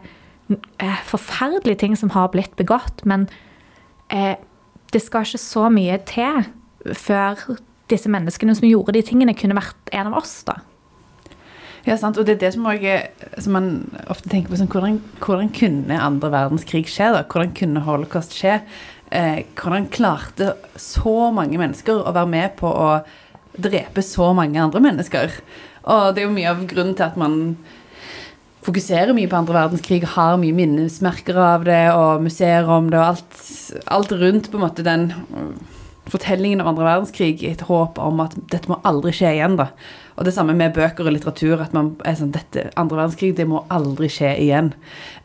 eh, 0.80 1.02
forferdelige 1.04 1.82
ting 1.82 1.96
som 1.98 2.14
har 2.14 2.30
blitt 2.32 2.54
begått, 2.56 3.04
men 3.04 3.26
eh, 4.08 4.38
det 4.94 5.02
skal 5.04 5.26
ikke 5.26 5.42
så 5.42 5.66
mye 5.72 5.98
til 6.08 6.46
før 6.96 7.42
disse 7.90 8.10
menneskene 8.10 8.54
som 8.56 8.68
gjorde 8.68 8.96
de 8.96 9.04
tingene, 9.04 9.36
kunne 9.36 9.58
vært 9.58 9.92
en 9.92 10.08
av 10.10 10.18
oss, 10.22 10.38
da. 10.46 10.56
Ja, 11.86 11.94
sant. 12.00 12.18
Og 12.18 12.26
det 12.26 12.36
er 12.36 12.40
det 12.40 12.54
som, 12.56 12.64
også, 12.66 12.96
som 13.44 13.54
man 13.54 13.68
ofte 14.10 14.30
tenker 14.32 14.50
på. 14.50 14.58
Sånn, 14.58 14.70
hvordan, 14.72 14.96
hvordan 15.22 15.52
kunne 15.54 16.00
andre 16.02 16.32
verdenskrig 16.32 16.88
skje? 16.90 17.12
da? 17.14 17.22
Hvordan 17.30 17.52
kunne 17.54 17.84
holocaust 17.86 18.34
skje? 18.34 18.56
Eh, 19.14 19.44
hvordan 19.54 19.86
klarte 19.94 20.56
så 20.82 21.30
mange 21.34 21.60
mennesker 21.60 22.02
å 22.02 22.14
være 22.16 22.32
med 22.32 22.56
på 22.58 22.66
å 22.66 22.88
drepe 23.62 24.04
så 24.04 24.32
mange 24.36 24.60
andre 24.62 24.82
mennesker? 24.84 25.34
Og 25.86 26.14
det 26.14 26.22
er 26.22 26.28
jo 26.28 26.36
mye 26.36 26.52
av 26.52 26.64
grunnen 26.68 26.96
til 26.98 27.06
at 27.06 27.18
man 27.20 27.56
fokuserer 28.66 29.14
mye 29.14 29.30
på 29.30 29.38
andre 29.38 29.54
verdenskrig, 29.60 30.02
har 30.16 30.38
mye 30.42 30.54
minnesmerker 30.56 31.38
av 31.38 31.66
det, 31.68 31.84
og 31.94 32.24
museer 32.24 32.66
om 32.70 32.90
det, 32.90 32.98
og 32.98 33.12
alt, 33.12 33.36
alt 33.94 34.14
rundt 34.18 34.50
på 34.50 34.58
en 34.58 34.64
måte 34.64 34.86
den 34.86 35.12
øh, 35.14 35.52
fortellingen 36.10 36.62
om 36.62 36.72
andre 36.72 36.88
verdenskrig, 36.88 37.44
i 37.44 37.52
et 37.52 37.62
håp 37.68 38.00
om 38.02 38.24
at 38.24 38.34
dette 38.50 38.70
må 38.70 38.80
aldri 38.86 39.14
skje 39.14 39.36
igjen. 39.36 39.56
da. 39.60 39.70
Og 40.16 40.26
det 40.26 40.34
samme 40.34 40.54
med 40.56 40.74
bøker 40.74 41.06
og 41.06 41.14
litteratur, 41.14 41.62
at 41.62 41.74
man 41.76 41.92
er 42.06 42.18
sånn, 42.18 42.32
dette 42.34 42.68
andre 42.80 43.02
verdenskrig, 43.02 43.34
det 43.38 43.46
må 43.50 43.62
aldri 43.74 44.10
skje 44.10 44.32
igjen. 44.42 44.72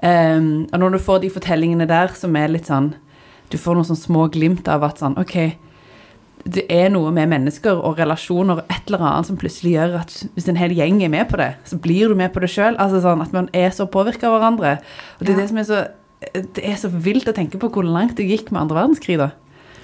Um, 0.03 0.67
og 0.69 0.81
når 0.83 0.97
du 0.97 1.03
får 1.05 1.23
de 1.23 1.33
fortellingene 1.33 1.89
der 1.89 2.13
som 2.17 2.35
er 2.37 2.51
litt 2.51 2.69
sånn, 2.69 2.91
du 3.51 3.57
får 3.59 3.77
noen 3.77 3.89
sånn 3.89 3.99
små 3.99 4.27
glimt 4.31 4.69
av 4.71 4.85
at 4.87 5.01
sånn, 5.01 5.17
ok, 5.19 5.53
det 6.45 6.65
er 6.73 6.89
noe 6.89 7.11
med 7.13 7.29
mennesker 7.29 7.77
og 7.85 7.99
relasjoner 7.99 8.61
og 8.61 8.71
et 8.73 8.87
eller 8.89 9.03
annet 9.05 9.27
som 9.29 9.37
plutselig 9.37 9.75
gjør 9.75 9.99
at 10.01 10.13
hvis 10.35 10.47
en 10.49 10.57
hel 10.57 10.73
gjeng 10.75 11.01
er 11.05 11.11
med 11.13 11.27
på 11.29 11.37
det, 11.37 11.51
så 11.65 11.77
blir 11.77 12.09
du 12.09 12.15
med 12.15 12.33
på 12.33 12.41
det 12.41 12.49
sjøl. 12.49 12.77
Altså 12.81 13.01
sånn 13.03 13.21
at 13.21 13.33
man 13.35 13.49
er 13.53 13.69
så 13.75 13.85
påvirka 13.85 14.27
av 14.29 14.39
hverandre. 14.39 14.77
Og 15.19 15.25
det 15.25 15.29
er 15.29 15.37
Ja. 15.37 15.41
det 15.41 15.49
som 15.49 15.57
er 15.57 15.63
så 15.69 15.81
det 16.33 16.61
er 16.63 16.75
så 16.77 16.87
vilt 16.89 17.25
å 17.25 17.33
tenke 17.33 17.57
på 17.57 17.69
hvor 17.73 17.83
langt 17.83 18.15
det 18.15 18.27
gikk 18.29 18.51
med 18.51 18.61
andre 18.61 18.75
verdenskrig, 18.77 19.17
da. 19.17 19.31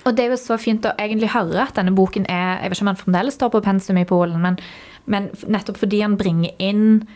Og 0.06 0.16
det 0.16 0.26
er 0.26 0.30
jo 0.30 0.38
så 0.38 0.58
fint 0.62 0.86
å 0.86 0.92
egentlig 0.96 1.32
høre 1.34 1.64
at 1.64 1.74
denne 1.76 1.96
boken 1.96 2.28
er 2.30 2.62
Jeg 2.62 2.70
vet 2.70 2.78
ikke 2.78 2.82
om 2.86 2.88
han 2.94 3.00
fremdeles 3.02 3.34
står 3.34 3.50
på 3.50 3.64
pensum 3.66 3.98
i 3.98 4.06
Polen, 4.06 4.40
men, 4.42 4.60
men 5.06 5.30
nettopp 5.48 5.78
fordi 5.82 6.02
han 6.02 6.16
bringer 6.16 6.52
inn 6.60 7.08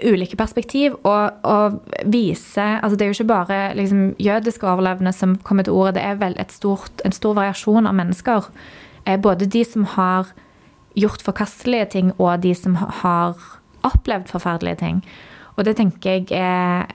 ulike 0.00 0.36
perspektiv 0.40 0.94
og, 1.04 1.34
og 1.44 1.80
vise 2.08 2.62
altså 2.62 2.96
Det 2.96 3.04
er 3.04 3.10
jo 3.10 3.16
ikke 3.18 3.28
bare 3.28 3.58
liksom, 3.76 4.14
jødiske 4.18 4.68
overlevende 4.68 5.12
som 5.12 5.36
kommer 5.44 5.62
til 5.62 5.72
ordet, 5.72 5.94
det 5.94 6.04
er 6.04 6.14
vel 6.14 6.36
stort, 6.48 7.02
en 7.04 7.12
stor 7.12 7.34
variasjon 7.34 7.86
av 7.86 7.94
mennesker. 7.94 8.48
Eh, 9.06 9.20
Både 9.20 9.46
de 9.46 9.64
som 9.64 9.84
har 9.84 10.32
gjort 10.96 11.22
forkastelige 11.22 11.84
ting, 11.84 12.12
og 12.18 12.42
de 12.42 12.54
som 12.54 12.74
har 12.74 13.36
opplevd 13.82 14.28
forferdelige 14.28 14.76
ting. 14.76 15.04
Og 15.56 15.64
det 15.64 15.76
tenker 15.76 16.10
jeg 16.10 16.26
er 16.30 16.86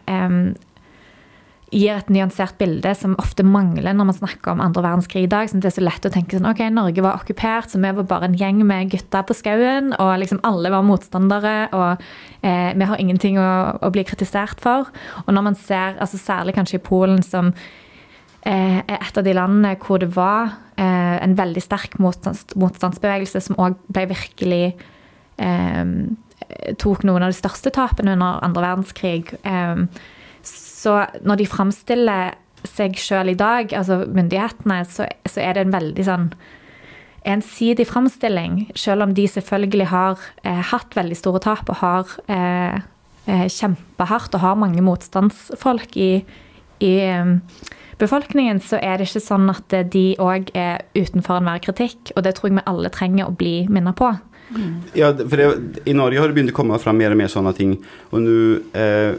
gir 1.74 1.98
et 1.98 2.12
nyansert 2.14 2.56
bilde 2.62 2.94
som 2.96 3.16
ofte 3.20 3.44
mangler 3.44 3.96
når 3.96 4.08
man 4.08 4.16
snakker 4.16 4.54
om 4.54 4.62
andre 4.64 4.86
verdenskrig 4.86 5.26
i 5.26 5.32
dag. 5.32 5.50
Sånn, 5.52 5.60
det 5.64 5.72
er 5.72 5.76
så 5.76 5.84
lett 5.84 6.08
å 6.08 6.12
tenke 6.14 6.38
sånn, 6.38 6.48
ok, 6.48 6.62
Norge 6.72 7.04
var 7.04 7.20
okkupert, 7.20 7.72
så 7.72 7.82
vi 7.84 7.92
var 7.98 8.08
bare 8.08 8.30
en 8.30 8.38
gjeng 8.40 8.62
med 8.68 8.94
gutter 8.94 9.26
på 9.28 9.36
skauen, 9.36 9.92
og 10.00 10.14
liksom 10.22 10.40
alle 10.48 10.72
var 10.72 10.86
motstandere, 10.88 11.56
og 11.76 12.06
eh, 12.40 12.72
vi 12.72 12.88
har 12.88 13.04
ingenting 13.04 13.40
å, 13.42 13.50
å 13.84 13.92
bli 13.92 14.06
kritisert 14.08 14.64
for. 14.64 14.88
Og 15.26 15.36
når 15.36 15.48
man 15.50 15.60
ser, 15.60 16.00
altså 16.00 16.22
særlig 16.22 16.56
kanskje 16.56 16.80
i 16.80 16.86
Polen, 16.88 17.20
som 17.26 17.52
eh, 18.48 18.80
er 18.80 19.02
et 19.02 19.20
av 19.20 19.28
de 19.28 19.36
landene 19.36 19.76
hvor 19.84 20.00
det 20.04 20.14
var 20.16 20.56
eh, 20.80 21.18
en 21.20 21.36
veldig 21.36 21.68
sterk 21.68 22.00
motstands, 22.00 22.48
motstandsbevegelse 22.56 23.44
som 23.44 23.60
òg 23.60 23.76
ble 23.92 24.08
virkelig 24.14 24.66
eh, 24.72 25.84
tok 26.80 27.04
noen 27.04 27.28
av 27.28 27.34
de 27.34 27.42
største 27.44 27.76
tapene 27.76 28.16
under 28.16 28.40
andre 28.46 28.70
verdenskrig. 28.70 29.36
Eh, 29.44 29.84
så 30.48 31.00
når 31.26 31.42
de 31.42 31.50
framstiller 31.50 32.36
seg 32.68 32.98
sjøl 33.00 33.32
i 33.32 33.38
dag, 33.38 33.74
altså 33.76 34.02
myndighetene, 34.06 34.82
så, 34.90 35.08
så 35.28 35.44
er 35.44 35.56
det 35.58 35.66
en 35.66 35.76
veldig 35.76 36.06
sånn 36.08 36.28
ensidig 37.28 37.88
framstilling, 37.90 38.70
selv 38.80 39.04
om 39.04 39.16
de 39.16 39.26
selvfølgelig 39.28 39.90
har 39.92 40.22
eh, 40.48 40.62
hatt 40.72 40.96
veldig 40.96 41.18
store 41.20 41.42
tap 41.44 41.68
og 41.74 41.82
har 41.82 42.14
eh, 42.32 42.78
kjempehardt 43.28 44.38
og 44.38 44.44
har 44.44 44.60
mange 44.60 44.84
motstandsfolk 44.86 45.98
i, 46.00 46.12
i 46.80 46.94
eh, 47.04 47.34
befolkningen, 48.00 48.62
så 48.64 48.80
er 48.80 48.98
det 48.98 49.10
ikke 49.10 49.24
sånn 49.26 49.52
at 49.52 49.76
eh, 49.76 49.86
de 49.86 50.06
òg 50.24 50.52
er 50.58 50.86
utenfor 50.96 51.42
enhver 51.42 51.62
kritikk. 51.66 52.14
Og 52.16 52.24
det 52.26 52.38
tror 52.38 52.52
jeg 52.52 52.60
vi 52.60 52.68
alle 52.70 52.94
trenger 52.94 53.28
å 53.28 53.36
bli 53.38 53.60
minnet 53.72 53.98
på. 54.00 54.14
Ja, 54.96 55.12
for 55.12 55.36
det, 55.36 55.48
I 55.90 55.96
Norge 55.98 56.22
har 56.22 56.30
det 56.30 56.38
begynt 56.38 56.54
å 56.54 56.56
komme 56.56 56.78
fram 56.80 57.00
mer 57.02 57.12
og 57.12 57.20
mer 57.20 57.32
sånne 57.32 57.52
ting. 57.58 57.76
Og 58.14 58.24
nå 58.24 58.38
eh, 58.78 59.18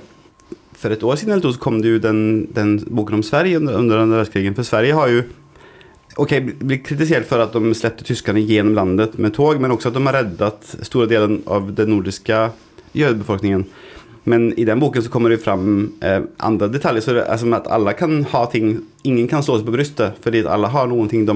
For 0.79 0.95
et 0.95 1.03
år 1.03 1.19
siden 1.19 1.35
eller 1.35 1.55
så 1.55 1.61
kom 1.63 1.81
det 1.83 1.97
jo 1.97 2.01
den, 2.03 2.21
den 2.55 2.77
boken 2.87 3.19
om 3.19 3.27
Sverige 3.27 3.59
under, 3.59 3.79
under 3.81 4.05
andre 4.05 4.21
verdenskrigen. 4.21 4.55
For 4.55 4.67
Sverige 4.67 4.95
har 4.95 5.11
jo 5.11 5.23
ok, 6.23 6.35
blitt 6.63 6.87
kritisert 6.87 7.27
for 7.29 7.43
at 7.43 7.55
de 7.55 7.75
släppte 7.79 8.07
tyskerne 8.07 8.43
gjennom 8.43 8.77
landet 8.79 9.19
med 9.19 9.35
tog, 9.37 9.61
men 9.63 9.75
også 9.75 9.91
at 9.91 9.99
de 9.99 10.05
har 10.07 10.19
reddet 10.21 10.73
store 10.87 11.11
deler 11.11 11.39
av 11.51 11.71
den 11.79 11.93
nordiske 11.95 12.49
jødebefolkningen. 12.99 13.67
Men 14.29 14.51
i 14.61 14.67
den 14.69 14.81
boken 14.83 15.03
så 15.03 15.11
kommer 15.11 15.33
det 15.33 15.41
fram 15.41 15.95
eh, 16.05 16.21
andre 16.45 16.69
detaljer, 16.73 17.05
så 17.05 17.17
det 17.17 17.25
er 17.25 17.41
som 17.41 17.55
at 17.57 17.69
alle 17.73 17.95
kan 17.97 18.21
ha 18.35 18.45
ting 18.53 18.79
Ingen 19.09 19.29
kan 19.31 19.45
slå 19.47 19.57
seg 19.57 19.65
på 19.65 19.73
brystet, 19.73 20.19
fordi 20.21 20.43
alle 20.45 20.69
har 20.69 20.89
noen 20.91 21.09
ting 21.09 21.23
de 21.25 21.35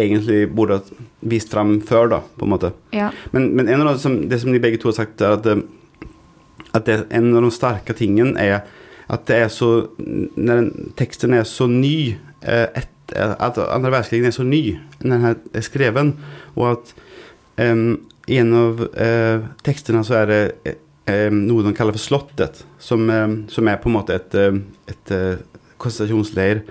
egentlig 0.00 0.46
burde 0.56 0.80
vist 1.20 1.52
fram 1.52 1.76
før, 1.86 2.08
da, 2.10 2.18
på 2.34 2.46
en 2.48 2.50
måte. 2.50 2.72
Ja. 2.96 3.12
Men, 3.30 3.52
men 3.54 3.68
en 3.70 3.84
av 3.84 3.92
det 3.92 4.02
som, 4.02 4.16
det 4.26 4.40
som 4.42 4.50
de 4.50 4.60
begge 4.64 4.80
to 4.82 4.90
har 4.90 4.96
sagt, 4.96 5.22
er 5.22 5.36
at, 5.36 5.46
eh, 5.46 5.60
at 6.76 6.88
det, 6.88 6.98
en 7.14 7.32
av 7.34 7.46
de 7.46 7.52
sterke 7.54 7.96
tingene 7.96 8.36
er 8.40 8.60
at 9.06 9.26
det 9.28 9.36
er 9.38 9.50
så 9.54 9.70
Når 9.98 10.54
den, 10.56 10.70
teksten 10.98 11.34
er 11.36 11.44
så 11.46 11.68
ny 11.70 12.16
eh, 12.42 12.66
et, 12.74 12.90
At 13.14 13.58
andre 13.62 13.92
verdenskrig 13.92 14.24
er 14.26 14.34
så 14.34 14.46
ny 14.46 14.62
når 15.04 15.12
den 15.12 15.26
er 15.54 15.62
skrevet, 15.62 16.14
og 16.56 16.70
at 16.72 16.88
um, 17.60 18.00
i 18.26 18.38
en 18.40 18.54
av 18.58 18.80
uh, 18.82 19.44
tekstene 19.62 20.00
så 20.02 20.16
er 20.22 20.30
det 20.30 20.72
um, 21.28 21.36
noe 21.46 21.62
de 21.62 21.74
kaller 21.76 21.94
for 21.94 22.02
Slottet, 22.02 22.64
som, 22.82 23.04
um, 23.06 23.36
som 23.52 23.68
er 23.70 23.78
på 23.78 23.90
en 23.92 23.94
måte 23.94 24.16
et, 24.16 24.34
et, 24.34 24.88
et 24.90 25.12
eh, 25.14 25.55
konsentrasjonsleir. 25.82 26.62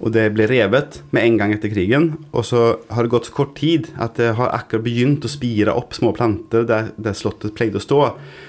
Og 0.00 0.14
det 0.14 0.30
ble 0.32 0.46
revet 0.48 1.02
med 1.12 1.26
en 1.26 1.36
gang 1.36 1.52
etter 1.52 1.68
krigen. 1.72 2.06
Og 2.32 2.46
så 2.48 2.60
har 2.88 3.04
det 3.04 3.12
gått 3.12 3.28
så 3.28 3.34
kort 3.36 3.52
tid 3.58 3.90
at 4.00 4.16
det 4.16 4.30
har 4.38 4.52
akkurat 4.56 4.86
begynt 4.86 5.26
å 5.26 5.30
spire 5.32 5.74
opp 5.76 5.92
små 5.96 6.14
planter 6.16 6.64
der, 6.68 6.88
der 6.96 7.16
slottet 7.16 7.52
pleide 7.58 7.76
å 7.76 7.84
stå. 7.84 8.00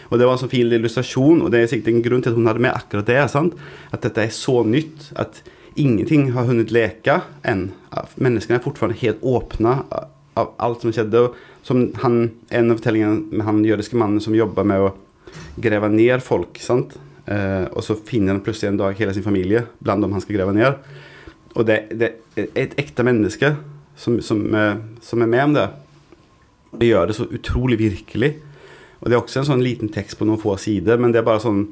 Og 0.10 0.16
det 0.16 0.28
var 0.28 0.38
en 0.38 0.44
sånn 0.46 0.54
fin 0.54 0.72
illustrasjon, 0.72 1.44
og 1.44 1.52
det 1.52 1.64
er 1.64 1.72
sikkert 1.74 1.92
en 1.92 2.06
grunn 2.06 2.24
til 2.24 2.32
at 2.32 2.40
hun 2.40 2.48
hadde 2.48 2.64
med 2.64 2.76
akkurat 2.76 3.10
det. 3.12 3.20
sant? 3.34 3.60
At 3.92 4.08
dette 4.08 4.24
er 4.24 4.32
så 4.36 4.62
nytt 4.64 5.12
at 5.20 5.42
ingenting 5.76 6.32
har 6.36 6.48
hunnet 6.48 6.72
leke 6.72 7.22
enn. 7.48 7.70
Menneskene 8.16 8.60
er 8.60 8.64
fortsatt 8.64 9.00
helt 9.04 9.22
åpne 9.22 9.82
av- 9.92 10.56
alt 10.60 10.82
som 10.82 10.96
skjedde. 10.96 11.34
Som 11.64 11.92
han, 12.02 12.32
en 12.50 12.72
av 12.72 12.80
fortellingene 12.80 13.28
med 13.30 13.46
han 13.46 13.64
jødiske 13.68 14.00
mannen 14.00 14.24
som 14.24 14.34
jobber 14.34 14.64
med 14.64 14.80
å 14.88 14.94
grave 15.60 15.92
ned 15.92 16.24
folk. 16.24 16.58
sant? 16.60 16.96
Eh, 17.26 17.66
og 17.70 17.84
så 17.86 17.98
finner 18.08 18.36
han 18.36 18.44
plutselig 18.46 18.72
en 18.72 18.82
dag 18.82 18.98
hele 18.98 19.14
sin 19.14 19.26
familie 19.26 19.66
blant 19.80 20.02
dem 20.04 20.14
han 20.16 20.24
skal 20.24 20.40
grave 20.40 20.56
ned. 20.58 20.80
Og 21.54 21.68
det, 21.68 21.84
det 22.00 22.14
er 22.40 22.50
et 22.64 22.78
ekte 22.82 23.06
menneske 23.06 23.54
som, 24.00 24.18
som, 24.24 24.44
eh, 24.56 24.76
som 25.04 25.22
er 25.22 25.30
med 25.30 25.44
om 25.50 25.58
det. 25.60 25.68
Det 26.82 26.90
gjør 26.90 27.10
det 27.10 27.18
så 27.20 27.28
utrolig 27.28 27.78
virkelig. 27.82 28.34
Og 29.02 29.10
det 29.10 29.18
er 29.18 29.22
også 29.22 29.42
en 29.42 29.50
sånn 29.54 29.66
liten 29.66 29.92
tekst 29.94 30.20
på 30.20 30.28
noen 30.30 30.42
få 30.42 30.56
sider, 30.62 31.00
men 31.02 31.14
det 31.14 31.22
er 31.22 31.28
bare 31.28 31.44
sånn 31.44 31.66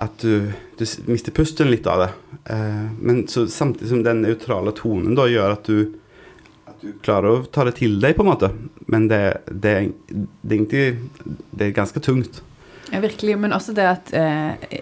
at 0.00 0.22
du, 0.24 0.48
du 0.80 0.84
mister 1.12 1.34
pusten 1.36 1.68
litt 1.68 1.88
av 1.90 2.06
det. 2.06 2.10
Eh, 2.54 2.84
men 3.00 3.26
samtidig 3.28 3.90
som 3.90 4.04
den 4.04 4.22
neutrale 4.24 4.72
tonen 4.76 5.16
da 5.18 5.28
gjør 5.28 5.56
at 5.58 5.68
du, 5.68 5.90
du 6.80 6.94
klarer 7.04 7.34
å 7.34 7.48
ta 7.52 7.66
det 7.68 7.76
til 7.82 7.98
deg, 8.00 8.16
på 8.16 8.24
en 8.24 8.30
måte. 8.32 8.52
Men 8.90 9.10
det, 9.12 9.22
det, 9.52 9.74
det 10.40 10.62
Det 10.70 11.66
er 11.66 11.76
ganske 11.76 12.00
tungt. 12.00 12.40
Ja, 12.92 13.00
virkelig. 13.00 13.38
Men 13.38 13.52
også 13.56 13.74
det 13.76 13.86
at 13.86 14.12
eh, 14.16 14.80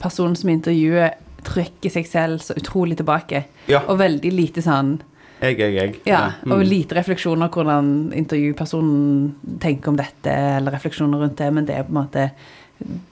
personen 0.00 0.36
som 0.36 0.50
intervjuer, 0.52 1.14
trykker 1.44 1.88
seg 1.90 2.04
selv 2.06 2.42
så 2.44 2.52
utrolig 2.54 2.98
tilbake. 3.00 3.44
Ja. 3.70 3.80
Og 3.88 3.96
veldig 3.98 4.28
lite 4.34 4.60
sånn 4.64 4.98
Jeg, 5.40 5.56
jeg, 5.56 5.72
jeg. 5.74 5.94
Ja, 6.04 6.34
Mm. 6.44 6.52
og 6.52 6.64
lite 6.68 6.94
refleksjoner 6.98 7.48
hvordan 7.48 8.12
intervjupersonen 8.12 9.34
tenker 9.62 9.88
om 9.88 9.96
dette, 9.96 10.28
eller 10.58 10.74
refleksjoner 10.76 11.18
rundt 11.22 11.38
det, 11.40 11.48
men 11.56 11.64
det 11.64 11.78
er 11.78 11.86
på 11.86 11.94
en 11.94 12.00
måte 12.02 12.26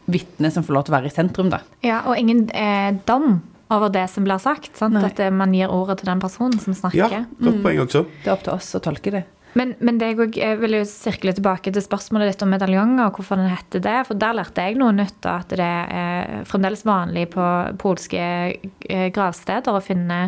vitnet 0.08 0.52
som 0.52 0.64
får 0.64 0.74
lov 0.76 0.84
til 0.84 0.92
å 0.92 0.98
være 0.98 1.08
i 1.08 1.14
sentrum, 1.14 1.48
da. 1.52 1.62
Ja, 1.84 2.02
og 2.08 2.18
ingen 2.20 2.50
eh, 2.52 2.92
dom 3.08 3.40
over 3.72 3.88
det 3.92 4.06
som 4.12 4.24
blir 4.24 4.38
sagt. 4.40 4.76
Sant? 4.76 4.94
Nei. 4.96 5.04
At 5.08 5.18
eh, 5.20 5.32
man 5.32 5.52
gir 5.56 5.72
ordet 5.72 5.98
til 6.02 6.08
den 6.12 6.20
personen 6.22 6.60
som 6.60 6.76
snakker. 6.76 7.16
Ja, 7.16 7.24
godt 7.40 7.62
poeng 7.64 7.80
også. 7.84 8.04
Det 8.24 8.28
er 8.30 8.36
opp 8.36 8.44
til 8.46 8.54
oss 8.54 8.70
å 8.76 8.80
tolke 8.84 9.12
det. 9.12 9.24
Men, 9.56 9.72
men 9.80 9.96
det 10.00 10.10
jeg, 10.12 10.28
jeg 10.36 10.58
vil 10.60 10.76
jo 10.76 10.84
sirkle 10.88 11.32
tilbake 11.34 11.72
til 11.72 11.84
spørsmålet 11.84 12.32
ditt 12.32 12.44
om 12.44 12.52
medaljonger, 12.52 13.08
og 13.08 13.18
hvorfor 13.18 13.40
den 13.40 13.50
heter 13.50 13.82
det. 13.84 13.96
For 14.08 14.20
der 14.20 14.36
lærte 14.36 14.66
jeg 14.66 14.78
noe 14.80 14.94
nytt, 14.96 15.16
da, 15.24 15.38
at 15.42 15.54
det 15.56 15.64
er 15.64 16.46
fremdeles 16.48 16.84
vanlig 16.88 17.28
på 17.32 17.48
polske 17.80 18.20
eh, 18.20 19.08
gravsteder 19.14 19.78
å 19.78 19.84
finne 19.84 20.20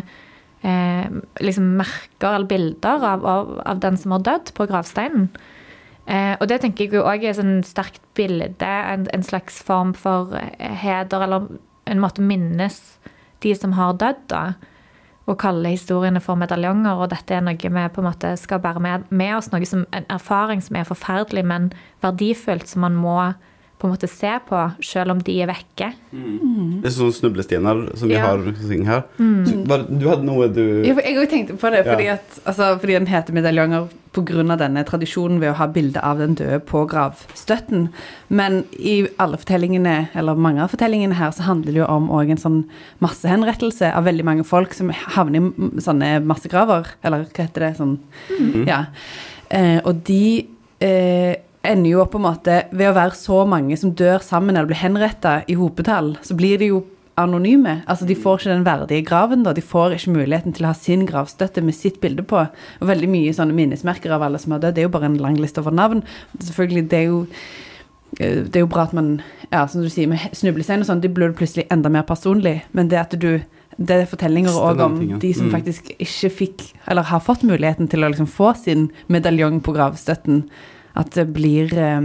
eh, 0.65 1.07
liksom 1.43 1.73
merker 1.79 2.33
eller 2.33 2.49
bilder 2.49 3.07
av, 3.13 3.27
av, 3.35 3.53
av 3.75 3.83
den 3.83 3.99
som 4.01 4.17
har 4.17 4.25
dødd, 4.25 4.53
på 4.57 4.67
gravsteinen. 4.71 5.29
Eh, 6.09 6.33
og 6.39 6.47
det 6.49 6.63
tenker 6.63 6.89
jeg 6.89 7.03
òg 7.03 7.21
er 7.21 7.35
et 7.35 7.39
sånn 7.39 7.61
sterkt 7.67 8.01
bilde, 8.17 8.65
en, 8.65 9.05
en 9.13 9.25
slags 9.25 9.61
form 9.63 9.93
for 9.97 10.33
eh, 10.39 10.75
heder, 10.81 11.27
eller 11.27 11.51
en 11.91 12.01
måte 12.01 12.23
å 12.23 12.25
minnes 12.25 12.81
de 13.45 13.53
som 13.57 13.77
har 13.77 13.95
dødd, 14.01 14.27
da 14.33 14.43
og 15.31 15.39
kalle 15.41 15.73
historiene 15.73 16.21
for 16.23 16.39
medaljonger. 16.39 16.99
Og 16.99 17.11
dette 17.13 17.37
er 17.37 17.45
noe 17.45 17.55
vi 17.55 17.85
på 17.95 18.03
en 18.03 18.09
måte 18.09 18.33
skal 18.39 18.61
bære 18.63 18.83
med, 18.83 19.07
med 19.09 19.35
oss. 19.37 19.51
Noe 19.53 19.67
som, 19.67 19.85
en 19.95 20.07
erfaring 20.11 20.63
som 20.63 20.77
er 20.79 20.89
forferdelig, 20.89 21.45
men 21.47 21.71
verdifullt, 22.03 22.69
som 22.69 22.85
man 22.85 22.99
må 22.99 23.17
på 23.81 23.87
en 23.89 23.95
måte 23.95 24.07
se 24.09 24.29
på, 24.45 24.57
selv 24.85 25.15
om 25.15 25.21
de 25.25 25.39
er 25.41 25.49
vekke. 25.49 25.87
Det 26.11 26.85
er 26.85 26.93
sånne 26.93 27.15
snublestener 27.17 27.79
som 27.97 28.11
vi 28.11 28.13
Ja. 28.13 28.27
har 28.27 28.37
her. 28.85 29.03
Mm. 29.17 29.65
var, 29.67 29.85
du 29.89 30.05
hadde 30.07 30.23
noe 30.27 30.47
du 30.53 30.83
Ja, 30.85 30.93
jeg 30.93 31.17
òg 31.17 31.29
tenkte 31.31 31.57
på 31.57 31.71
det, 31.71 31.85
fordi, 31.85 32.05
Ja. 32.05 32.13
at, 32.13 32.39
altså, 32.45 32.77
fordi 32.79 32.93
den 32.93 33.07
heter 33.07 33.33
medaljonger 33.33 33.89
pga. 34.13 34.57
denne 34.57 34.83
tradisjonen 34.85 35.39
ved 35.39 35.53
å 35.53 35.55
ha 35.55 35.67
bilde 35.67 35.99
av 36.03 36.19
den 36.19 36.35
døde 36.35 36.59
på 36.59 36.85
gravstøtten. 36.87 37.89
Men 38.29 38.65
i 38.77 39.07
alle 39.17 39.37
fortellingene, 39.37 40.09
eller 40.13 40.35
mange 40.35 40.61
av 40.61 40.69
fortellingene 40.69 41.13
her, 41.13 41.31
så 41.31 41.41
handler 41.41 41.71
det 41.73 41.79
jo 41.81 41.85
om 41.85 42.09
en 42.19 42.37
sånn 42.37 42.65
massehenrettelse 43.01 43.93
av 43.95 44.03
veldig 44.05 44.23
mange 44.23 44.43
folk 44.45 44.73
som 44.73 44.89
havner 44.89 45.39
i 45.39 45.81
sånne 45.81 46.23
massegraver, 46.23 46.85
eller 47.03 47.25
hva 47.25 47.47
heter 47.47 47.59
det? 47.61 47.77
Sånn, 47.77 47.97
ja. 48.67 48.85
Eh, 49.49 49.79
og 49.83 50.03
de 50.03 50.45
eh, 50.81 51.35
ender 51.63 51.91
jo 51.91 52.01
opp 52.01 52.11
på 52.15 52.17
en 52.17 52.25
måte 52.25 52.63
Ved 52.71 52.89
å 52.89 52.95
være 52.97 53.15
så 53.15 53.43
mange 53.47 53.77
som 53.77 53.91
dør 53.93 54.19
sammen 54.25 54.55
eller 54.55 54.69
blir 54.71 54.81
henretta 54.81 55.43
i 55.47 55.53
hopetall, 55.59 56.15
så 56.25 56.35
blir 56.35 56.57
de 56.57 56.71
jo 56.71 56.83
anonyme. 57.21 57.83
Altså 57.91 58.07
De 58.07 58.15
får 58.15 58.39
ikke 58.39 58.49
den 58.53 58.63
verdige 58.65 59.05
graven. 59.05 59.43
da, 59.43 59.53
De 59.53 59.61
får 59.61 59.93
ikke 59.93 60.13
muligheten 60.15 60.53
til 60.55 60.65
å 60.65 60.71
ha 60.71 60.73
sin 60.73 61.05
gravstøtte 61.05 61.61
med 61.61 61.75
sitt 61.75 61.99
bilde 62.01 62.23
på. 62.23 62.47
Og 62.81 62.87
veldig 62.87 63.09
mye 63.11 63.33
sånne 63.35 63.53
minnesmerker 63.53 64.11
av 64.15 64.23
alle 64.25 64.39
som 64.39 64.53
har 64.55 64.59
dødd. 64.63 64.73
Det 64.75 64.81
er 64.81 64.87
jo 64.89 64.93
bare 64.95 65.05
en 65.11 65.19
lang 65.21 65.35
liste 65.37 65.59
over 65.61 65.71
navn. 65.75 66.01
Selvfølgelig, 66.39 66.89
det 66.89 66.97
er 66.97 67.03
jo 67.11 67.27
eh, 68.19 68.41
det 68.47 68.55
er 68.55 68.65
jo 68.65 68.71
bra 68.71 68.87
at 68.87 68.93
man 68.93 69.21
ja, 69.51 69.67
som 69.67 69.83
du 69.83 69.89
sier, 69.91 70.07
med 70.07 70.31
snublestein 70.33 70.81
og 70.81 70.87
sånn, 70.87 71.01
det 71.03 71.13
blir 71.13 71.33
plutselig 71.35 71.67
enda 71.69 71.89
mer 71.91 72.03
personlig. 72.07 72.61
Men 72.73 72.87
det 72.89 72.97
at 72.99 73.19
du 73.19 73.41
Det 73.79 73.95
er 73.95 74.05
fortellinger 74.05 74.51
òg 74.51 74.81
om 74.83 75.19
de 75.19 75.33
som 75.33 75.47
Mm. 75.47 75.51
faktisk 75.53 75.91
ikke 75.97 76.29
fikk, 76.29 76.73
eller 76.87 77.03
har 77.03 77.19
fått 77.19 77.41
muligheten 77.41 77.87
til 77.89 78.03
å 78.03 78.09
liksom 78.11 78.27
få 78.27 78.53
sin 78.55 78.91
medaljong 79.09 79.61
på 79.61 79.73
gravstøtten. 79.73 80.43
At 80.95 81.11
det 81.15 81.27
blir 81.33 81.71
eh, 81.77 82.01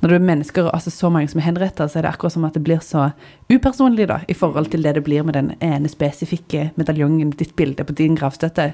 Når 0.00 0.08
det 0.08 0.14
er 0.14 0.22
mennesker, 0.28 0.68
altså 0.70 0.90
så 0.94 1.08
mange 1.10 1.26
som 1.28 1.40
er 1.40 1.48
henrettet, 1.48 1.90
så 1.90 1.98
er 1.98 2.02
det 2.06 2.10
akkurat 2.12 2.32
som 2.32 2.44
at 2.46 2.54
det 2.54 2.62
blir 2.62 2.78
så 2.86 3.08
upersonlig 3.50 4.06
da, 4.06 4.20
i 4.30 4.34
forhold 4.38 4.70
til 4.70 4.82
det 4.86 4.92
det 4.94 5.02
blir 5.02 5.24
med 5.26 5.34
den 5.34 5.48
ene 5.60 5.88
spesifikke 5.90 6.68
medaljongen, 6.78 7.32
ditt 7.34 7.56
bilde 7.58 7.82
på 7.84 7.96
din 7.98 8.14
gravstøtte. 8.14 8.68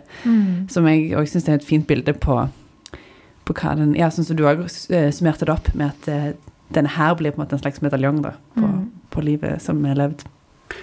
Som 0.68 0.84
jeg 0.90 1.14
òg 1.16 1.24
syns 1.32 1.48
er 1.48 1.54
et 1.56 1.64
fint 1.64 1.86
bilde 1.88 2.12
på, 2.12 2.36
på 3.48 3.56
hva 3.56 3.72
den 3.78 3.94
Ja, 3.96 4.10
sånn 4.12 4.24
som 4.28 4.36
du 4.36 4.44
òg 4.44 4.66
summerte 4.68 5.48
det 5.48 5.54
opp 5.56 5.72
med 5.74 5.94
at 5.94 6.08
eh, 6.12 6.28
denne 6.76 6.92
her 6.92 7.14
blir 7.16 7.32
på 7.32 7.40
en 7.40 7.46
måte 7.46 7.56
en 7.56 7.64
slags 7.64 7.80
medaljong 7.80 8.20
da, 8.22 8.34
på, 8.58 8.60
Mm. 8.68 8.84
på 9.10 9.22
livet 9.24 9.62
som 9.62 9.80
er 9.86 9.94
levd. 9.96 10.24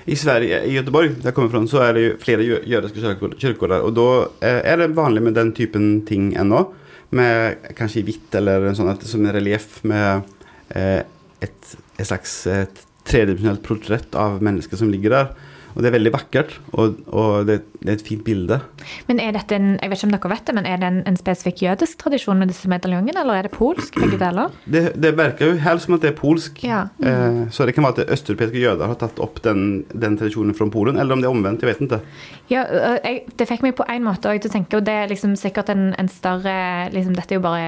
I 0.07 0.15
Sverige, 0.15 0.63
i 0.65 0.73
Göteborg, 0.73 1.19
der 1.21 1.29
jeg 1.29 1.33
kommer 1.35 1.49
fra, 1.53 1.61
så 1.67 1.81
er 1.85 1.93
det 1.93 2.01
jo 2.07 2.17
flere 2.17 2.41
jø- 2.45 2.63
jødiske 2.65 3.15
kyrkogårder. 3.37 3.81
Og 3.85 3.93
da 3.93 4.09
eh, 4.41 4.61
er 4.73 4.77
det 4.77 4.95
vanlig 4.95 5.21
med 5.21 5.33
den 5.37 5.51
typen 5.53 6.01
ting 6.07 6.31
ennå. 6.33 6.65
Med 7.11 7.65
kanskje 7.75 8.01
i 8.01 8.05
hvitt 8.07 8.35
eller 8.39 8.69
en 8.69 8.77
sånn 8.77 8.93
som 9.03 9.25
en 9.25 9.35
relieff 9.35 9.81
med 9.87 10.29
eh, 10.69 11.01
et, 11.43 11.75
et 11.97 12.07
slags 12.07 12.37
tredimensjonalt 12.45 12.87
tredimensjonelt 13.07 13.63
portrett 13.65 14.15
av 14.15 14.41
mennesker 14.45 14.77
som 14.79 14.91
ligger 14.91 15.15
der. 15.15 15.31
Og 15.75 15.81
det 15.81 15.89
er 15.89 15.95
veldig 15.95 16.13
vakkert, 16.13 16.53
og, 16.73 16.99
og 17.07 17.47
det, 17.47 17.61
det, 17.79 17.87
er 17.87 17.97
et 17.97 18.05
fint 18.05 18.23
bilde. 18.25 18.59
Men 19.07 19.21
er 19.23 19.35
dette 19.35 19.55
en, 19.57 19.73
jeg 19.77 19.91
vet 19.91 19.99
ikke 19.99 20.09
om 20.09 20.15
dere 20.15 20.31
vet 20.33 20.49
det, 20.49 20.55
men 20.57 20.67
er 20.69 20.81
det 20.81 20.89
en, 20.91 20.99
en 21.09 21.19
spesifikk 21.19 21.63
jødisk 21.65 22.01
tradisjon 22.03 22.41
med 22.41 22.51
disse 22.51 22.71
medaljongene, 22.71 23.23
eller 23.23 23.39
er 23.39 23.47
det 23.47 23.53
polsk, 23.55 23.97
begge 24.01 24.19
deler? 24.21 24.53
Det, 24.65 24.83
det 25.01 25.13
virker 25.17 25.51
jo 25.51 25.57
helt 25.63 25.85
som 25.85 25.97
at 25.97 26.05
det 26.05 26.11
er 26.11 26.17
polsk. 26.19 26.61
Ja. 26.67 26.83
Eh, 26.99 27.41
så 27.53 27.67
det 27.67 27.75
kan 27.77 27.87
være 27.87 28.05
at 28.05 28.13
østeuropeiske 28.17 28.61
jøder 28.61 28.91
har 28.91 28.99
tatt 29.01 29.21
opp 29.23 29.41
den, 29.45 29.83
den 29.93 30.19
tradisjonen 30.19 30.57
fra 30.57 30.69
Polen, 30.71 30.99
eller 31.01 31.17
om 31.17 31.23
det 31.23 31.29
er 31.29 31.35
omvendt. 31.35 31.65
Jeg 31.65 31.73
vet 31.73 31.83
ikke. 31.87 32.01
Ja, 32.51 32.65
jeg, 33.01 33.25
Det 33.37 33.47
fikk 33.49 33.65
meg 33.65 33.75
på 33.79 33.87
en 33.89 34.07
måte 34.07 34.31
til 34.31 34.51
å 34.51 34.53
tenke, 34.53 34.79
og 34.79 34.87
det 34.87 34.95
er 35.03 35.11
liksom 35.11 35.35
sikkert 35.39 35.71
en, 35.73 35.91
en 35.99 36.11
større 36.11 36.55
liksom, 36.93 37.15
Dette 37.17 37.35
er 37.35 37.41
jo 37.41 37.43
bare 37.43 37.67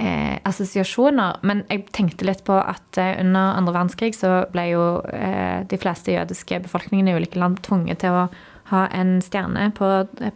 eh, 0.00 0.36
assosiasjoner. 0.48 1.40
Men 1.46 1.64
jeg 1.68 1.86
tenkte 1.94 2.26
litt 2.28 2.42
på 2.46 2.56
at 2.56 3.00
eh, 3.00 3.16
under 3.22 3.56
andre 3.58 3.74
verdenskrig 3.76 4.16
så 4.16 4.44
ble 4.52 4.70
jo 4.72 4.84
eh, 5.14 5.62
de 5.68 5.80
fleste 5.80 6.14
jødiske 6.14 6.62
befolkningene 6.66 7.12
i 7.14 7.20
ulike 7.20 7.40
land 7.40 7.60
tvunget 7.66 8.02
til 8.04 8.16
å 8.16 8.28
ha 8.70 8.84
en 8.94 9.18
stjerne 9.24 9.70
på, 9.74 9.88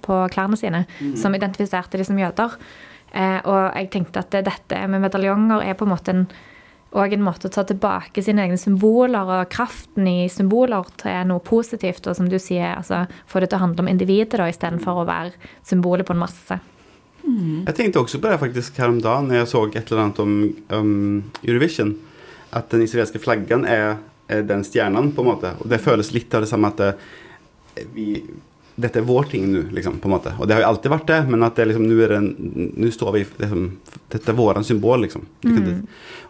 på 0.03 0.17
klærne 0.35 0.59
sine 0.59 0.83
mm. 0.99 1.15
som 1.21 1.37
identifiserte 1.37 2.01
de 2.01 2.07
som 2.07 2.19
jøder. 2.19 2.57
Eh, 3.15 3.39
og 3.47 3.79
jeg 3.79 3.93
tenkte 3.95 4.25
at 4.25 4.35
dette 4.35 4.83
med 4.91 5.05
medaljonger 5.07 5.63
er 5.65 5.79
på 5.79 5.87
en 5.87 5.95
måte 5.95 6.17
en 6.17 6.27
og 6.95 7.11
en 7.11 7.25
måte 7.27 7.49
å 7.49 7.51
ta 7.51 7.65
tilbake 7.67 8.23
sine 8.23 8.45
egne 8.45 8.59
symboler 8.61 9.31
og 9.41 9.49
kraften 9.51 10.07
i 10.07 10.29
symboler 10.31 10.87
til 11.01 11.25
noe 11.27 11.43
positivt. 11.43 12.07
Og 12.07 12.15
som 12.15 12.29
du 12.31 12.37
sier, 12.39 12.77
altså, 12.77 13.01
få 13.27 13.43
det 13.43 13.49
til 13.51 13.59
å 13.59 13.65
handle 13.65 13.83
om 13.83 13.91
individet 13.91 14.39
istedenfor 14.39 15.03
å 15.03 15.09
være 15.09 15.35
symbolet 15.67 16.07
på 16.07 16.15
en 16.15 16.23
masse. 16.23 16.61
Mm. 17.25 17.65
Jeg 17.67 17.77
tenkte 17.79 18.03
også 18.03 18.21
på 18.21 18.31
det 18.31 18.41
faktisk 18.43 18.81
her 18.81 18.93
om 18.93 19.01
dagen 19.03 19.31
når 19.31 19.41
jeg 19.41 19.51
så 19.51 19.63
et 19.67 19.79
eller 19.83 20.03
annet 20.05 20.25
om, 20.25 20.35
um, 20.77 21.23
Eurovision. 21.43 21.95
At 22.55 22.71
den 22.71 22.85
israelske 22.85 23.21
flaggen 23.23 23.65
er, 23.67 23.97
er, 24.29 24.43
den 24.47 24.65
stjernen, 24.67 25.13
på 25.15 25.25
en 25.25 25.31
måte. 25.33 25.55
Og 25.61 25.71
det 25.71 25.83
føles 25.83 26.13
litt 26.15 26.35
av 26.35 26.45
det 26.45 26.51
samme 26.51 26.71
at 26.71 26.83
det, 26.83 26.91
vi, 27.97 28.21
dette 28.75 29.01
er 29.01 29.07
vår 29.07 29.31
ting 29.31 29.49
nå, 29.51 29.65
liksom, 29.75 29.99
på 30.03 30.11
en 30.11 30.15
måte. 30.15 30.35
Og 30.39 30.47
det 30.47 30.57
har 30.57 30.65
jo 30.65 30.69
alltid 30.73 30.93
vært 30.93 31.09
det, 31.11 31.21
men 31.31 31.47
at 31.47 31.59
det 31.59 31.69
liksom, 31.71 31.87
nå, 31.89 31.99
er 32.05 32.15
nå 32.21 32.93
står 32.95 33.17
vi 33.17 33.25
liksom, 33.43 33.67
Dette 34.15 34.31
er 34.31 34.39
vår 34.39 34.63
symbol, 34.67 35.07
liksom. 35.07 35.27
Mm. 35.47 35.83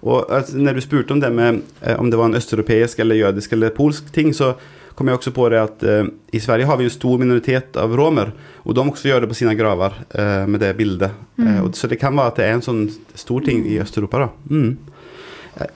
Og 0.05 0.25
altså, 0.29 0.57
når 0.61 0.79
du 0.79 0.85
spurte 0.85 1.17
om 1.17 1.21
det 1.21 1.33
med 1.33 1.63
eh, 1.81 1.99
om 2.01 2.09
det 2.13 2.21
var 2.21 2.31
en 2.31 2.39
østeuropeisk 2.39 3.01
eller 3.01 3.21
jødisk 3.21 3.53
eller 3.57 3.77
polsk 3.77 4.09
ting, 4.15 4.33
så 4.37 4.55
kom 4.95 5.11
jeg 5.11 5.19
også 5.19 5.33
på 5.35 5.47
det 5.53 5.61
at 5.61 5.85
eh, 5.87 6.09
i 6.35 6.41
Sverige 6.43 6.69
har 6.69 6.79
vi 6.79 6.87
en 6.87 6.95
stor 6.95 7.21
minoritet 7.21 7.79
av 7.81 7.95
romer, 7.99 8.31
og 8.63 8.77
de 8.77 8.85
også 8.85 9.11
gjør 9.11 9.25
det 9.25 9.31
på 9.33 9.39
sine 9.39 9.55
graver 9.59 9.97
eh, 10.15 10.45
med 10.51 10.63
det 10.63 10.75
bildet. 10.79 11.17
Mm. 11.37 11.49
Eh, 11.51 11.63
så 11.75 11.91
det 11.91 11.99
kan 12.03 12.15
være 12.17 12.33
at 12.33 12.41
det 12.41 12.47
er 12.47 12.59
en 12.59 12.67
sånn 12.67 12.85
stor 13.19 13.45
ting 13.47 13.65
i 13.71 13.81
Øst-Europa, 13.83 14.27
da. 14.27 14.31
Mm. 14.51 14.77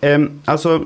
Eh, 0.01 0.21
altså 0.51 0.79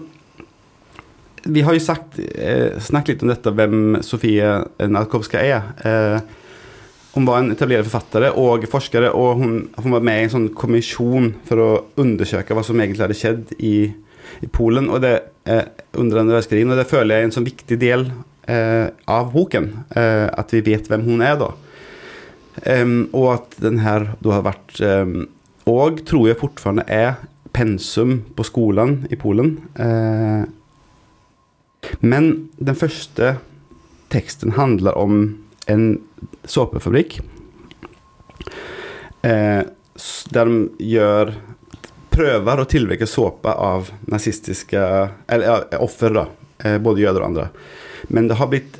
Vi 1.42 1.64
har 1.66 1.74
jo 1.74 1.82
sagt, 1.82 2.20
eh, 2.22 2.78
snakket 2.78 3.16
litt 3.16 3.22
om 3.24 3.30
dette, 3.32 3.50
hvem 3.50 3.96
Sofie 4.06 4.60
Narkovska. 4.78 5.40
Eh, 5.42 6.20
hun 7.16 7.26
var 7.26 7.40
en 7.40 7.50
etablert 7.50 7.88
forfatter 7.88 8.28
og 8.38 8.62
forsker, 8.70 9.08
og 9.10 9.40
hun, 9.40 9.56
hun, 9.74 9.90
var 9.92 10.04
med 10.06 10.20
i 10.20 10.22
en 10.28 10.32
sånn 10.36 10.46
kommisjon 10.54 11.32
for 11.48 11.60
å 11.60 11.70
undersøke 11.98 12.54
hva 12.54 12.62
som 12.64 12.78
egentlig 12.78 13.02
hadde 13.02 13.18
skjedd 13.18 13.52
i 13.58 13.74
i 14.40 14.48
Polen 14.48 14.88
og 14.90 15.02
det, 15.04 15.14
eh, 15.44 15.66
under 15.98 16.22
andre 16.22 16.38
verdenskrig. 16.38 16.64
Og 16.66 16.78
det 16.78 16.88
føler 16.90 17.14
jeg 17.14 17.22
er 17.22 17.28
en 17.30 17.36
sånn 17.36 17.48
viktig 17.48 17.78
del 17.82 18.06
eh, 18.48 18.88
av 19.10 19.32
boken. 19.34 19.68
Eh, 19.96 20.28
at 20.32 20.54
vi 20.54 20.64
vet 20.72 20.88
hvem 20.90 21.04
hun 21.08 21.24
er, 21.24 21.36
da. 21.40 21.52
Um, 22.66 23.08
og 23.16 23.30
at 23.32 23.54
den 23.64 23.78
her 23.80 24.10
da 24.20 24.34
har 24.34 24.42
vært 24.44 24.76
um, 24.84 25.22
Og 25.64 26.02
tror 26.04 26.26
jeg 26.28 26.36
fortsatt 26.36 26.82
er 26.84 27.14
pensum 27.56 28.18
på 28.36 28.44
skolen 28.44 29.06
i 29.08 29.16
Polen. 29.16 29.54
Uh, 29.72 30.44
men 32.04 32.50
den 32.60 32.76
første 32.76 33.38
teksten 34.12 34.52
handler 34.58 34.96
om 35.00 35.22
en 35.72 35.86
såpefabrikk. 36.44 37.22
Uh, 39.24 39.64
der 40.32 40.48
de 40.48 40.86
gjør 40.92 41.34
prøver 42.12 42.60
å 42.60 42.68
tilvirke 42.68 43.08
såpe 43.08 43.52
av 43.52 43.90
nazistiske 44.10 44.80
Eller 45.26 45.48
ja, 45.48 45.56
offer, 45.82 46.14
da. 46.14 46.26
Eh, 46.62 46.78
både 46.82 47.02
jøder 47.02 47.22
og 47.22 47.32
andre. 47.32 47.48
Men 48.12 48.28
det 48.30 48.38
har 48.38 48.50
blitt 48.52 48.78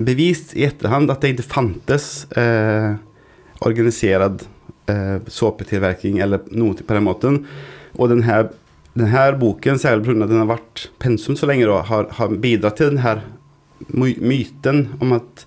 bevist 0.00 0.54
i 0.56 0.64
etterhånd 0.64 1.12
at 1.12 1.20
det 1.20 1.34
ikke 1.34 1.50
fantes 1.50 2.06
eh, 2.38 2.94
organisert 3.66 4.46
eh, 4.88 5.18
såpetilvirkning 5.28 6.20
eller 6.24 6.46
noe 6.54 6.78
på 6.78 6.96
den 6.96 7.06
måten. 7.06 7.42
Og 7.98 8.12
denne, 8.12 8.46
denne 8.94 9.26
boken, 9.40 9.80
særlig 9.80 10.06
pga. 10.06 10.24
at 10.24 10.32
den 10.32 10.42
har 10.42 10.54
vært 10.54 10.86
pensum 11.02 11.36
så 11.36 11.50
lenge, 11.50 11.68
da, 11.68 11.82
har, 11.90 12.08
har 12.16 12.40
bidratt 12.40 12.80
til 12.80 12.94
denne 12.94 13.18
myten 14.20 14.86
om 15.00 15.14
at, 15.16 15.44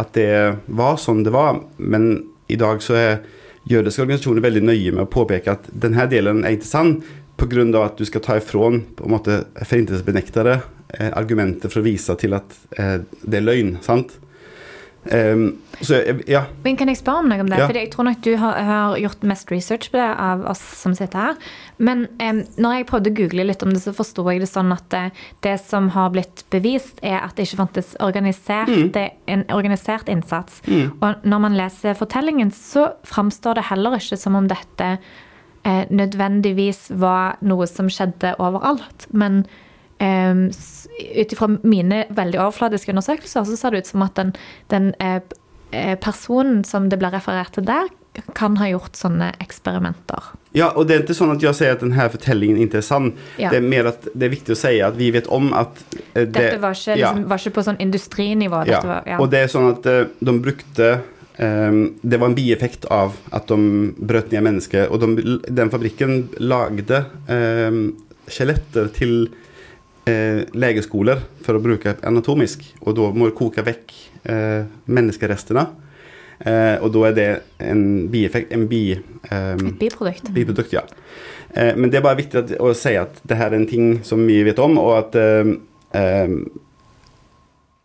at 0.00 0.12
det 0.16 0.58
var 0.66 1.00
sånn 1.00 1.24
det 1.24 1.32
var. 1.34 1.62
Men 1.78 2.26
i 2.52 2.60
dag 2.60 2.82
så 2.84 2.98
er 2.98 3.16
jødiske 3.70 4.04
organisasjoner 4.04 4.44
veldig 4.44 4.64
nøye 4.64 4.94
med 4.94 5.06
å 5.06 5.10
påpeke 5.10 5.54
at 5.56 5.68
denne 5.70 6.06
delen 6.10 6.44
er 6.44 6.56
ikke 6.56 6.68
sann 6.68 6.96
pga. 7.40 7.84
at 7.84 7.96
du 7.98 8.04
skal 8.04 8.20
ta 8.22 8.36
ifrån 8.38 8.82
forintelsesbenektere 8.98 10.60
eh, 10.98 11.10
argumenter 11.12 11.68
for 11.72 11.80
å 11.80 11.86
vise 11.86 12.14
til 12.20 12.34
at 12.34 12.54
eh, 12.78 13.00
det 13.22 13.40
er 13.40 13.46
løgn. 13.48 13.78
sant? 13.82 14.18
Um, 15.12 15.58
så, 15.80 15.98
ja. 16.26 16.44
Men 16.62 16.78
Kan 16.80 16.88
jeg 16.88 17.00
spørre 17.00 17.24
om 17.24 17.28
noe 17.28 17.42
om 17.42 17.50
det? 17.50 17.58
Ja. 17.60 17.66
Fordi 17.68 17.82
jeg 17.82 17.90
tror 17.92 18.06
nok 18.08 18.20
du 18.24 18.30
har, 18.40 18.60
har, 18.68 18.94
gjort 19.02 19.26
mest 19.28 19.50
research 19.52 19.90
på 19.92 19.98
det 20.00 20.06
av 20.26 20.44
oss 20.48 20.62
som 20.80 20.94
sitter 20.96 21.20
her. 21.20 21.50
Men 21.76 22.06
um, 22.22 22.40
når 22.56 22.78
jeg 22.78 22.86
prøvde 22.88 23.12
å 23.12 23.16
google 23.18 23.46
litt 23.50 23.64
om 23.66 23.74
det, 23.74 23.82
så 23.84 23.94
forsto 23.96 24.24
jeg 24.30 24.44
det 24.44 24.48
sånn 24.50 24.72
at 24.74 24.86
det, 24.94 25.02
det, 25.46 25.58
som 25.64 25.90
har 25.96 26.14
blitt 26.14 26.44
bevist, 26.54 27.02
er 27.02 27.20
at 27.20 27.36
det 27.36 27.48
ikke 27.48 27.60
fantes 27.64 27.92
organisert, 28.04 28.72
mm. 28.72 28.94
en 29.34 29.44
organisert 29.54 30.08
innsats. 30.12 30.62
Mm. 30.68 30.96
Og 31.00 31.28
når 31.28 31.44
man 31.48 31.58
leser 31.58 31.98
fortellingen, 31.98 32.54
så 32.54 32.92
framstår 33.08 33.60
det 33.60 33.68
heller 33.72 33.98
ikke 33.98 34.20
som 34.20 34.38
om 34.38 34.48
dette 34.50 34.94
eh, 34.96 35.84
nødvendigvis 35.90 36.86
var 37.00 37.38
noe 37.44 37.68
som 37.70 37.90
skjedde 37.92 38.36
overalt. 38.38 39.08
men 39.12 39.44
Um, 40.04 40.48
Ut 40.94 41.32
ifra 41.32 41.48
mine 41.66 42.04
veldig 42.14 42.38
overfladiske 42.38 42.92
undersøkelser 42.92 43.46
så 43.48 43.56
ser 43.58 43.74
det 43.74 43.82
ut 43.82 43.88
som 43.88 44.04
at 44.04 44.14
den, 44.14 44.28
den 44.70 44.92
eh, 45.02 45.16
eh, 45.74 45.96
personen 45.98 46.60
som 46.66 46.86
det 46.90 47.00
ble 47.00 47.10
referert 47.10 47.56
til 47.56 47.66
der, 47.66 47.88
kan 48.38 48.56
ha 48.60 48.68
gjort 48.68 48.94
sånne 48.94 49.32
eksperimenter. 49.42 50.28
Ja, 50.54 50.68
og 50.78 50.86
det 50.86 50.94
er 50.94 51.02
ikke 51.02 51.16
sånn 51.18 51.32
at 51.34 51.42
jeg 51.42 51.56
sier 51.58 51.74
at 51.74 51.82
denne 51.82 52.06
fortellingen 52.12 52.60
ikke 52.62 52.78
er 52.78 52.86
sann. 52.86 53.08
Ja. 53.40 53.50
Det 53.50 53.58
er 53.58 53.66
mer 53.66 53.90
at 53.90 54.06
det 54.12 54.28
er 54.28 54.32
viktig 54.36 54.54
å 54.54 54.58
si 54.58 54.76
at 54.86 54.94
vi 54.98 55.08
vet 55.14 55.26
om 55.34 55.50
at 55.56 55.80
eh, 56.12 56.22
det, 56.22 56.28
Dette 56.36 56.60
var 56.62 56.78
ikke, 56.78 56.94
liksom, 57.00 57.24
var 57.32 57.42
ikke, 57.42 57.54
på 57.56 57.66
sånn 57.66 57.80
industrinivå. 57.82 58.62
Ja. 58.70 58.84
Var, 58.86 59.10
ja. 59.10 59.18
og 59.18 59.32
det 59.34 59.42
er 59.42 59.50
sånn 59.50 59.66
at 59.72 59.90
uh, 59.90 60.04
de 60.14 60.36
brukte 60.44 60.90
um, 61.40 61.80
Det 62.00 62.20
var 62.20 62.30
en 62.30 62.38
bieffekt 62.38 62.86
av 62.94 63.18
at 63.34 63.50
de 63.50 63.90
brøt 63.98 64.30
ned 64.30 64.46
mennesker. 64.46 64.94
Og 64.94 65.02
de, 65.02 65.38
den 65.50 65.74
fabrikken 65.74 66.28
lagde 66.38 67.02
um, 67.26 67.82
skjeletter 68.30 68.94
til 68.94 69.26
eh, 70.10 70.42
legeskoler 70.54 71.22
for 71.44 71.58
å 71.58 71.62
bruke 71.62 71.96
anatomisk. 72.06 72.66
Og 72.84 72.96
da 72.98 73.10
må 73.14 73.30
du 73.30 73.36
koke 73.38 73.64
vekk 73.66 73.94
eh, 74.30 74.66
menneskerestene. 74.86 75.66
Eh, 76.44 76.76
og 76.82 76.90
da 76.94 77.04
er 77.08 77.14
det 77.16 77.28
en 77.62 77.84
bieffekt 78.10 78.52
en 78.52 78.66
bi, 78.68 78.90
eh, 78.94 79.54
Et 79.54 79.78
biprodukt. 79.80 80.32
biprodukt 80.34 80.74
ja. 80.74 80.82
Eh, 81.54 81.74
men 81.76 81.90
det 81.90 82.00
er 82.00 82.06
bare 82.06 82.18
viktig 82.18 82.40
at, 82.40 82.52
å 82.58 82.74
si 82.74 82.96
at 82.98 83.20
det 83.22 83.38
her 83.38 83.52
er 83.52 83.60
en 83.60 83.70
ting 83.70 84.00
som 84.04 84.24
vi 84.26 84.42
vet 84.46 84.58
om, 84.58 84.76
og 84.82 84.96
at 84.98 85.18
eh, 85.20 85.54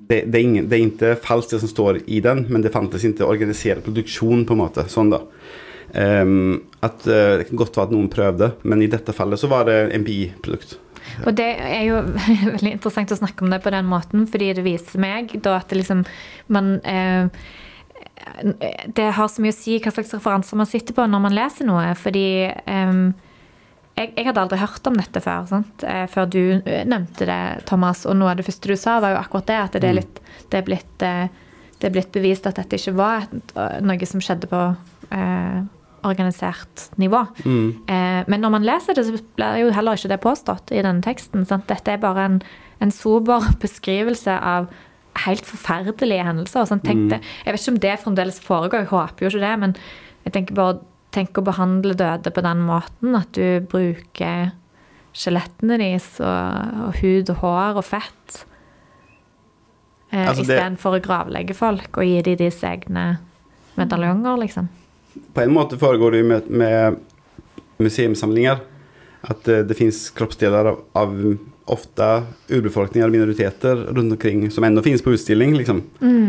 det, 0.09 0.23
det, 0.25 0.35
er 0.39 0.41
ingen, 0.41 0.69
det, 0.69 0.75
er 0.77 0.87
ikke 0.87 1.15
falskt 1.21 1.53
det 1.53 1.61
som 1.61 1.69
står 1.69 2.01
i 2.09 2.21
den, 2.25 2.47
men 2.49 2.65
det 2.65 2.73
fantes 2.73 3.05
ikke 3.05 3.27
organisert 3.29 3.85
produksjon, 3.85 4.45
på 4.47 4.55
en 4.55 4.63
måte. 4.63 4.87
Sånn, 4.89 5.13
da. 5.13 5.21
Um, 5.89 6.67
at 6.85 7.01
uh, 7.09 7.39
Det 7.41 7.47
kan 7.49 7.57
godt 7.57 7.77
være 7.77 7.89
at 7.89 7.93
noen 7.95 8.11
prøvde, 8.13 8.51
men 8.69 8.83
i 8.85 8.89
dette 8.91 9.13
fallet 9.13 9.41
så 9.41 9.49
var 9.49 9.65
det 9.69 9.77
en 9.93 10.05
biprodukt. 10.05 10.77
Og 11.25 11.33
det 11.37 11.47
er 11.59 11.85
jo 11.87 12.01
veldig 12.55 12.75
interessant 12.75 13.13
å 13.15 13.19
snakke 13.19 13.45
om 13.45 13.53
det 13.53 13.61
på 13.63 13.73
den 13.73 13.89
måten, 13.89 14.27
fordi 14.29 14.51
det 14.57 14.65
viser 14.67 15.01
meg 15.01 15.33
da 15.43 15.57
at 15.59 15.71
det 15.71 15.81
liksom 15.81 16.03
man 16.53 16.77
eh, 16.87 17.31
Det 18.95 19.07
har 19.15 19.31
så 19.31 19.41
mye 19.43 19.53
å 19.53 19.57
si 19.57 19.79
hva 19.79 19.93
slags 19.93 20.13
referanser 20.15 20.59
man 20.59 20.69
sitter 20.69 20.95
på 20.97 21.07
når 21.07 21.25
man 21.25 21.35
leser 21.35 21.67
noe, 21.69 21.91
fordi 21.99 22.27
eh, 22.49 23.01
jeg, 23.99 24.13
jeg, 24.15 24.25
hadde 24.29 24.43
aldri 24.45 24.59
hørt 24.61 24.87
om 24.87 24.97
dette 24.99 25.21
før, 25.23 25.47
sant? 25.49 25.83
Eh, 25.83 26.05
før 26.11 26.29
du 26.31 26.41
eh, 26.59 26.85
nevnte 26.87 27.27
det, 27.27 27.41
Thomas. 27.69 28.05
Og 28.07 28.15
noe 28.15 28.31
av 28.31 28.39
det 28.39 28.45
første 28.47 28.71
du 28.71 28.79
sa, 28.79 28.99
var 29.03 29.15
jo 29.15 29.19
akkurat 29.19 29.49
det. 29.49 29.57
At 29.59 29.75
det 29.75 29.89
er, 29.89 29.97
mm. 29.97 29.99
litt, 29.99 30.21
det 30.51 30.61
er, 30.61 30.65
blitt, 30.67 31.03
eh, 31.03 31.49
det 31.81 31.89
er 31.89 31.95
blitt, 31.97 32.13
bevist 32.15 32.47
at 32.47 32.61
dette 32.61 32.79
ikke 32.79 32.95
var 32.95 33.27
noe 33.83 34.07
som 34.07 34.23
skjedde 34.23 34.47
på 34.51 34.61
eh, 35.15 35.59
organisert 36.07 36.89
nivå. 37.01 37.23
Mm. 37.45 37.69
Eh, 37.87 38.19
men 38.27 38.43
når 38.43 38.53
man 38.57 38.67
leser 38.67 38.97
det, 38.97 39.05
så 39.07 39.17
blir 39.37 39.63
jo 39.63 39.71
heller 39.75 39.97
ikke 39.97 40.11
det 40.11 40.19
påstått 40.23 40.73
i 40.73 40.83
denne 40.83 41.03
teksten. 41.05 41.47
Sant? 41.49 41.67
Dette 41.69 41.95
er 41.95 42.03
bare 42.03 42.27
en, 42.29 42.37
en 42.83 42.93
sober 42.93 43.49
beskrivelse 43.63 44.35
av 44.35 44.69
helt 45.25 45.47
forferdelige 45.47 46.27
hendelser. 46.27 46.69
Sånn, 46.69 46.83
mm. 46.85 47.17
Jeg 47.17 47.51
vet 47.51 47.59
ikke 47.59 47.75
om 47.75 47.81
det 47.87 47.97
fremdeles 48.03 48.39
foregår, 48.43 48.85
jeg 48.85 48.93
håper 48.93 49.25
jo 49.25 49.33
ikke 49.33 49.45
det. 49.45 49.55
Men 49.65 49.75
jeg 50.27 50.35
tenker 50.37 50.59
bare 50.59 50.79
tenk 51.15 51.39
å 51.41 51.45
behandle 51.45 51.95
døde 51.97 52.31
på 52.31 52.45
den 52.45 52.61
måten. 52.67 53.15
At 53.17 53.33
du 53.35 53.65
bruker 53.71 54.53
skjelettene 55.17 55.79
deres 55.81 56.11
og, 56.21 56.75
og 56.85 56.99
hud 57.01 57.31
og 57.33 57.41
hår 57.41 57.81
og 57.81 57.87
fett 57.87 58.43
Eh, 60.09 60.27
Altså, 60.27 60.43
Istedenfor 60.45 60.97
å 60.97 61.03
gravlegge 61.03 61.55
folk 61.57 61.99
og 62.01 62.07
gi 62.07 62.21
dem 62.25 62.37
deres 62.39 62.61
egne 62.65 63.05
medaljonger, 63.77 64.39
liksom. 64.41 64.69
På 65.33 65.43
en 65.43 65.53
måte 65.53 65.79
foregår 65.79 66.11
det 66.11 66.23
jo 66.23 66.29
med, 66.33 66.49
med 66.49 66.99
museumsamlinger. 67.79 68.59
At 69.21 69.47
eh, 69.47 69.63
det 69.67 69.77
fins 69.77 70.07
kroppsdeler 70.15 70.71
av, 70.71 70.83
av 70.97 71.15
ofte 71.69 72.05
urbefolkninger 72.49 73.05
og 73.05 73.13
minoriteter 73.13 73.83
rundt 73.93 74.15
omkring 74.15 74.47
som 74.51 74.65
ennå 74.65 74.81
finnes 74.85 75.03
på 75.05 75.13
utstilling. 75.13 75.53
Liksom. 75.59 75.83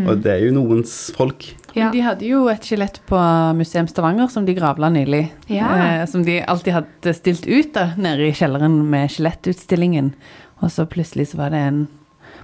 Og 0.05 0.21
det 0.21 0.35
er 0.35 0.45
jo 0.45 0.53
noens 0.55 0.93
folk. 1.17 1.47
Ja. 1.73 1.89
De 1.93 2.03
hadde 2.03 2.27
jo 2.27 2.43
et 2.51 2.65
skjelett 2.67 2.99
på 3.09 3.19
Museum 3.57 3.87
Stavanger 3.89 4.29
som 4.31 4.45
de 4.45 4.55
gravla 4.57 4.91
nylig. 4.93 5.23
Ja. 5.51 5.71
Eh, 5.77 6.05
som 6.09 6.25
de 6.27 6.41
alltid 6.43 6.75
hadde 6.81 7.15
stilt 7.17 7.47
ut 7.47 7.73
da, 7.77 7.91
nede 7.97 8.27
i 8.27 8.35
kjelleren 8.35 8.81
med 8.91 9.11
skjelettutstillingen. 9.13 10.13
Og 10.61 10.73
så 10.73 10.85
plutselig 10.89 11.31
så 11.31 11.41
var 11.41 11.55
det 11.55 11.63
en 11.69 11.81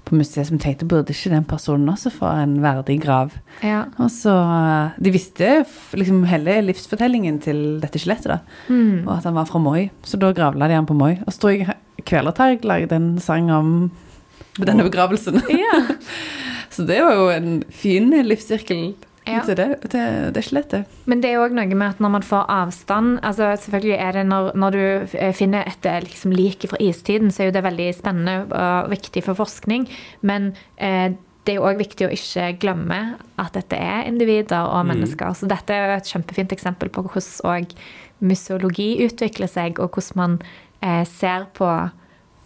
på 0.07 0.15
museet 0.17 0.47
som 0.49 0.59
tenkte 0.61 0.87
burde 0.87 1.13
ikke 1.13 1.31
den 1.33 1.45
personen 1.47 1.89
også 1.91 2.11
få 2.13 2.29
en 2.41 2.57
verdig 2.63 2.99
grav. 3.03 3.35
Ja. 3.65 3.85
Og 3.99 4.09
så 4.13 4.33
eh, 4.33 4.97
De 5.03 5.13
visste 5.13 5.51
liksom 5.97 6.23
hele 6.31 6.59
livsfortellingen 6.69 7.41
til 7.43 7.61
dette 7.83 8.01
skjelettet, 8.01 8.37
da. 8.37 8.39
Mm. 8.71 9.05
Og 9.05 9.13
at 9.17 9.27
han 9.27 9.37
var 9.37 9.49
fra 9.49 9.61
Moi. 9.61 9.89
Så 10.07 10.19
da 10.21 10.31
gravla 10.35 10.69
de 10.69 10.79
han 10.79 10.89
på 10.89 10.97
Moi. 10.97 11.17
Og 11.25 11.33
så 11.33 11.43
tror 11.43 11.55
jeg 11.55 11.77
Kvelertak 12.07 12.63
lagde 12.67 12.95
en 12.95 13.15
sang 13.19 13.49
om 13.51 13.71
denne 14.57 14.85
begravelsen. 14.87 15.41
ja. 15.63 15.81
Så 16.69 16.83
det 16.85 16.99
var 17.01 17.15
jo 17.15 17.29
en 17.31 17.61
fin 17.73 18.11
livssirkel 18.27 18.91
Ja. 19.27 19.43
til 19.45 19.57
det, 19.59 19.67
til 19.91 20.31
det 20.33 20.43
skjelettet. 20.45 20.97
Men 21.09 21.21
det 21.23 21.33
er 21.33 21.43
òg 21.43 21.55
noe 21.57 21.67
med 21.67 21.87
at 21.95 22.01
når 22.03 22.13
man 22.17 22.25
får 22.25 22.45
avstand 22.53 23.19
altså 23.27 23.49
Selvfølgelig 23.59 23.97
er 23.99 24.17
det 24.17 24.25
når, 24.29 24.49
når 24.55 24.75
du 24.75 24.83
eh, 25.17 25.33
finner 25.35 25.67
et 25.67 25.85
eh, 25.85 26.01
liksom, 26.05 26.33
lik 26.35 26.65
fra 26.69 26.79
istiden, 26.83 27.31
så 27.31 27.43
er 27.43 27.49
jo 27.49 27.57
det 27.57 27.63
veldig 27.65 27.87
spennende 27.97 28.37
og 28.47 28.91
viktig 28.91 29.23
for 29.25 29.39
forskning. 29.39 29.87
Men 30.21 30.53
eh, 30.77 31.15
det 31.47 31.53
er 31.53 31.61
jo 31.61 31.67
òg 31.69 31.79
viktig 31.79 32.07
å 32.07 32.11
ikke 32.11 32.49
glemme 32.59 32.99
at 33.39 33.55
dette 33.55 33.77
er 33.79 34.07
individer 34.09 34.67
og 34.67 34.87
mennesker. 34.89 35.31
Så 35.31 35.47
dette 35.47 35.73
er 35.73 35.93
jo 35.93 35.99
et 36.01 36.11
kjempefint 36.11 36.51
eksempel 36.51 36.91
på 36.91 37.05
hvordan 37.07 37.71
museologi 38.19 38.89
utvikler 39.05 39.47
seg, 39.47 39.79
og 39.79 39.95
hvordan 39.95 40.19
man 40.19 40.37
eh, 40.81 41.05
ser 41.07 41.47
på 41.55 41.69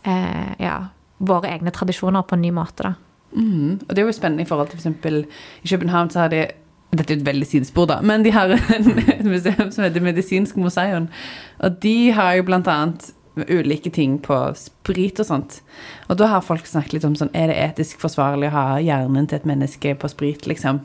eh, 0.06 0.52
ja, 0.62 0.76
våre 1.18 1.50
egne 1.50 1.74
tradisjoner 1.74 2.28
på 2.28 2.38
en 2.38 2.46
ny 2.46 2.52
måte. 2.54 2.92
da. 2.92 2.94
Mm. 3.32 3.80
Og 3.88 3.96
det 3.96 4.04
er 4.04 4.06
jo 4.06 4.14
spennende 4.14 4.46
i 4.46 4.50
forhold 4.50 4.70
til 4.70 4.82
f.eks. 4.82 5.40
i 5.64 5.72
København 5.72 6.12
så 6.12 6.26
har 6.26 6.34
de 6.34 6.46
dette 6.92 7.14
er 7.14 7.20
et 7.20 7.26
veldig 7.26 7.48
sidespor, 7.48 7.88
da, 7.88 8.02
men 8.04 8.26
de 8.26 8.34
har 8.36 8.52
et 8.56 9.24
museum 9.24 9.72
som 9.72 9.86
heter 9.86 10.04
Medisinsk 10.04 10.60
museum. 10.60 11.08
Og 11.64 11.80
de 11.84 12.12
har 12.16 12.36
jo 12.38 12.48
blant 12.50 12.68
annet 12.72 13.12
ulike 13.48 13.90
ting 13.96 14.18
på 14.20 14.36
sprit 14.60 15.20
og 15.24 15.28
sånt. 15.28 15.60
Og 16.12 16.20
da 16.20 16.28
har 16.34 16.44
folk 16.44 16.68
snakket 16.68 16.98
litt 16.98 17.06
om 17.08 17.16
sånn 17.16 17.32
Er 17.38 17.48
det 17.48 17.60
etisk 17.64 18.02
forsvarlig 18.04 18.50
å 18.50 18.56
ha 18.56 18.66
hjernen 18.84 19.30
til 19.30 19.40
et 19.40 19.48
menneske 19.48 19.94
på 19.96 20.10
sprit, 20.12 20.48
liksom? 20.50 20.82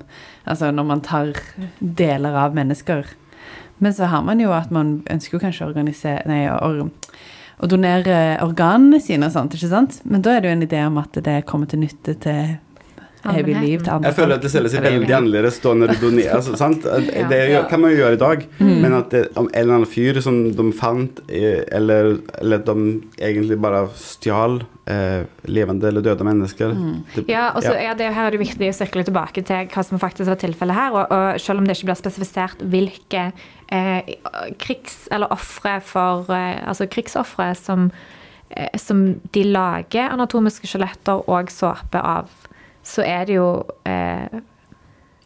Altså 0.47 0.71
når 0.71 0.87
man 0.87 1.03
tar 1.03 1.35
deler 1.81 2.39
av 2.39 2.55
mennesker. 2.55 3.09
Men 3.83 3.93
så 3.93 4.07
har 4.13 4.23
man 4.25 4.41
jo 4.41 4.55
at 4.57 4.71
man 4.73 5.01
ønsker 5.11 5.43
kanskje 5.43 5.67
å 5.67 5.73
organisere 5.73 6.23
Nei, 6.31 6.47
å, 6.49 6.87
å 7.59 7.69
donere 7.69 8.39
organene 8.45 9.03
sine 9.03 9.27
og 9.27 9.35
sånt, 9.35 9.59
ikke 9.59 9.73
sant? 9.73 9.99
Men 10.07 10.23
da 10.23 10.37
er 10.37 10.45
det 10.45 10.53
jo 10.53 10.57
en 10.61 10.69
idé 10.69 10.87
om 10.87 11.03
at 11.03 11.19
det 11.27 11.43
kommer 11.51 11.69
til 11.69 11.83
nytte 11.83 12.15
til 12.23 12.57
evig 13.25 13.57
liv 13.61 13.81
til 13.83 13.91
andre 13.93 14.09
Jeg 14.11 14.17
føler 14.19 14.35
at 14.37 14.43
det 14.43 14.51
selges 14.53 14.75
veldig 14.81 15.15
annerledes 15.17 15.59
da 15.65 15.73
når 15.75 15.87
du 15.95 15.97
donerer. 16.07 16.35
Altså, 16.37 16.57
sant? 16.57 16.83
Det 17.31 17.41
kan 17.71 17.81
man 17.81 17.91
jo 17.91 17.97
gjøre 18.03 18.13
i 18.13 18.23
dag, 18.23 18.47
Mm. 18.61 18.81
men 18.83 18.93
at 18.93 19.11
det, 19.11 19.29
om 19.37 19.49
en 19.49 19.61
eller 19.61 19.75
annen 19.75 19.87
fyr 19.91 20.21
som 20.23 20.53
de 20.53 20.73
fant, 20.73 21.21
eh, 21.29 21.65
eller, 21.73 22.19
eller 22.41 22.59
de 22.59 23.03
egentlig 23.19 23.61
bare 23.61 23.89
stjal 23.97 24.63
eh, 24.87 25.25
levende 25.51 25.89
eller 25.89 26.01
døde 26.01 26.23
mennesker 26.25 26.73
Mm. 26.75 27.03
det, 27.17 27.25
Ja, 27.29 27.51
og 27.57 27.63
så 27.63 27.73
ja. 27.75 27.91
er 27.91 27.95
det, 27.99 28.13
her 28.15 28.27
er 28.27 28.31
det 28.31 28.41
viktig 28.41 28.69
å 28.71 28.75
sirkle 28.77 29.03
tilbake 29.05 29.43
til 29.45 29.67
hva 29.67 29.83
som 29.85 29.99
faktisk 29.99 30.29
var 30.29 30.37
tilfellet 30.37 30.75
her. 30.75 30.93
Og, 30.93 31.11
og 31.11 31.41
selv 31.41 31.59
om 31.59 31.67
det 31.67 31.77
ikke 31.77 31.91
blir 31.91 31.99
spesifisert 31.99 32.63
hvilke 32.63 33.33
eh, 33.73 34.03
krigs- 34.59 35.09
eller 35.11 35.27
ofre 35.33 35.81
for 35.83 36.31
eh, 36.31 36.63
Altså 36.69 36.87
krigsofre 36.87 37.55
som, 37.57 37.91
eh, 38.51 38.69
som 38.79 39.21
de 39.33 39.43
lager 39.43 40.09
anatomiske 40.13 40.67
skjeletter 40.71 41.25
og 41.29 41.51
såpe 41.51 41.99
av, 41.99 42.29
så 42.87 43.03
er 43.07 43.25
det 43.29 43.39
jo 43.39 43.49
eh, 43.89 44.43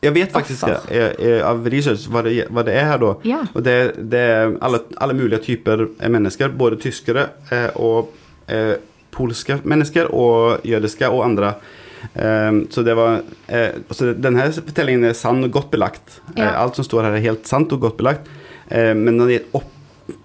Jeg 0.00 0.14
vet 0.16 0.32
faktisk 0.32 0.64
eh, 0.88 1.40
av 1.44 1.66
research 1.68 2.06
hva 2.08 2.22
det, 2.24 2.46
hva 2.48 2.64
det 2.64 2.76
er 2.80 2.86
her 2.88 3.02
da. 3.02 3.10
Ja. 3.28 3.42
Og 3.52 3.64
det, 3.66 3.76
det 4.12 4.22
er 4.32 4.54
alle, 4.64 4.80
alle 4.96 5.16
mulige 5.18 5.42
typer 5.50 5.84
mennesker, 6.00 6.54
både 6.56 6.80
tyskere 6.80 7.26
eh, 7.52 7.68
og 7.76 8.14
eh, 8.48 8.78
polske 9.12 9.58
mennesker 9.68 10.08
og 10.16 10.64
jødiske 10.64 11.10
og 11.10 11.24
andre. 11.26 11.52
Eh, 12.14 12.62
så 12.72 12.84
det 12.86 12.96
var 12.96 13.20
eh, 13.52 13.76
så 13.92 14.14
Denne 14.16 14.48
fortellingen 14.56 15.10
er 15.10 15.18
sann 15.18 15.44
og 15.44 15.52
godt 15.58 15.70
belagt. 15.74 16.20
Ja. 16.32 16.46
Eh, 16.46 16.56
alt 16.62 16.80
som 16.80 16.88
står 16.88 17.10
her, 17.10 17.18
er 17.18 17.28
helt 17.28 17.50
sant 17.50 17.76
og 17.76 17.84
godt 17.84 18.00
belagt. 18.00 18.32
Eh, 18.70 18.94
men 18.96 19.20
når 19.20 19.34
det 19.34 19.38
er 19.42 19.60
opp 19.60 19.76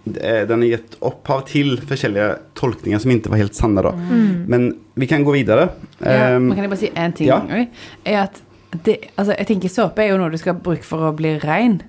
den 0.05 0.61
har 0.63 0.69
gitt 0.69 0.95
opphav 1.05 1.45
til 1.49 1.75
forskjellige 1.87 2.27
tolkninger 2.59 2.99
som 3.01 3.11
ikke 3.11 3.31
var 3.33 3.41
helt 3.43 3.55
sanne. 3.57 3.83
Da. 3.85 3.91
Men 4.51 4.69
vi 4.95 5.07
kan 5.11 5.23
gå 5.27 5.33
videre. 5.35 5.69
Ja, 5.99 6.35
um, 6.37 6.51
kan 6.53 6.63
jeg 6.65 6.71
bare 6.73 6.81
si 6.81 6.89
én 6.93 7.15
ting? 7.17 7.27
ja. 7.27 7.41
Er 8.05 8.21
at 8.25 8.41
det, 8.85 8.97
altså, 9.15 9.35
jeg 9.37 9.47
tenker 9.47 9.69
Såpe 9.71 10.03
er 10.03 10.09
jo 10.11 10.17
noe 10.19 10.31
du 10.33 10.37
skal 10.37 10.57
bruke 10.59 10.83
for 10.83 11.09
å 11.09 11.13
bli 11.15 11.37
rein. 11.39 11.81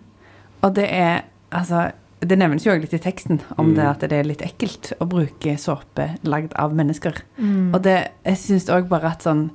Og 0.63 0.75
det 0.79 0.87
er 0.91 1.25
altså 1.51 1.89
Det 2.27 2.39
nevnes 2.39 2.65
jo 2.65 2.73
litt 2.73 2.95
i 2.97 2.99
teksten 2.99 3.41
om 3.59 3.75
det 3.77 3.85
Mm. 3.85 3.91
at 3.91 4.01
det 4.09 4.13
er 4.17 4.25
litt 4.25 4.41
ekkelt 4.43 4.93
å 4.99 5.07
bruke 5.07 5.53
såpe 5.61 6.07
lagd 6.25 6.55
av 6.57 6.73
mennesker. 6.75 7.13
mm. 7.39 7.75
Og 7.75 7.83
det, 7.85 8.09
jeg 8.25 8.37
syns 8.41 8.71
òg 8.73 8.89
bare 8.89 9.11
at 9.13 9.23
sånn 9.23 9.51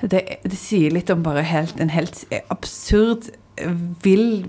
det, 0.00 0.38
det 0.44 0.56
sier 0.56 0.90
litt 0.94 1.10
om 1.10 1.22
bare 1.22 1.42
helt, 1.42 1.80
en 1.80 1.90
helt 1.90 2.24
absurd, 2.48 3.26
vill 4.02 4.46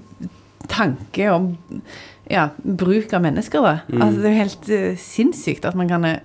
tanke 0.71 1.27
om 1.33 1.51
ja, 2.31 2.49
bruk 2.63 3.13
av 3.13 3.25
mennesker, 3.25 3.65
da. 3.65 3.73
Mm. 3.91 4.01
Altså, 4.01 4.21
det 4.21 4.29
er 4.29 4.35
jo 4.35 4.43
helt 4.43 4.69
uh, 4.71 5.01
sinnssykt 5.01 5.67
at 5.67 5.77
man 5.77 5.91
kan 5.91 6.07
uh, 6.07 6.15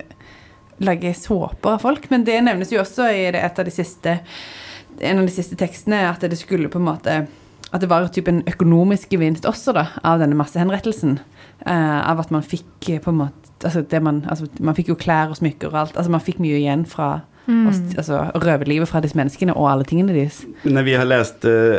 lage 0.79 1.15
såper 1.19 1.77
av 1.77 1.83
folk. 1.83 2.07
Men 2.13 2.27
det 2.27 2.39
nevnes 2.47 2.73
jo 2.73 2.83
også 2.83 3.11
i 3.11 3.27
det, 3.35 3.43
et 3.43 3.59
av 3.59 3.67
de 3.67 3.75
siste 3.75 4.21
en 4.97 5.19
av 5.21 5.27
de 5.27 5.33
siste 5.33 5.59
tekstene 5.61 6.07
at 6.09 6.23
det 6.25 6.39
skulle 6.41 6.71
på 6.73 6.79
en 6.81 6.87
måte 6.87 7.17
At 7.69 7.83
det 7.83 7.89
var 7.91 8.07
typ 8.09 8.31
en 8.31 8.45
økonomisk 8.49 9.11
gevinst 9.13 9.45
også 9.45 9.75
da, 9.77 9.89
av 10.07 10.23
denne 10.23 10.39
massehenrettelsen. 10.39 11.19
Uh, 11.67 12.01
av 12.07 12.23
at 12.23 12.31
man 12.31 12.47
fikk 12.47 12.93
på 13.03 13.13
en 13.13 13.21
måte 13.25 13.47
altså 13.65 13.83
det 13.83 14.03
man, 14.05 14.21
altså 14.29 14.47
man 14.61 14.77
fikk 14.77 14.93
jo 14.93 14.99
klær 15.01 15.33
og 15.33 15.41
smykker 15.41 15.73
og 15.73 15.81
alt. 15.81 15.97
altså 15.97 16.13
Man 16.13 16.23
fikk 16.23 16.39
mye 16.45 16.61
igjen 16.61 16.85
fra 16.87 17.27
Mm. 17.47 17.69
altså, 17.71 18.19
å 18.35 18.41
røve 18.43 18.67
livet 18.67 18.91
fra 18.91 18.99
disse 19.05 19.15
menneskene 19.19 19.55
og 19.55 19.69
alle 19.71 19.87
tingene 19.87 20.15
deres. 20.15 20.41
Når 20.67 20.87
vi 20.87 20.97
har 20.99 21.07
lest 21.07 21.47
uh, 21.47 21.79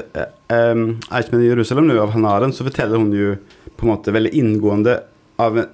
um, 0.53 0.85
Eichmann 1.11 1.43
i 1.43 1.49
Jerusalem 1.49 1.89
nå 1.89 1.97
av 1.99 2.13
Hanaren, 2.15 2.55
så 2.55 2.63
forteller 2.67 3.01
hun 3.01 3.11
jo 3.15 3.33
på 3.75 3.85
en 3.85 3.91
måte 3.91 4.13
veldig 4.15 4.31
inngående 4.39 4.95
av 5.43 5.59
en, 5.59 5.67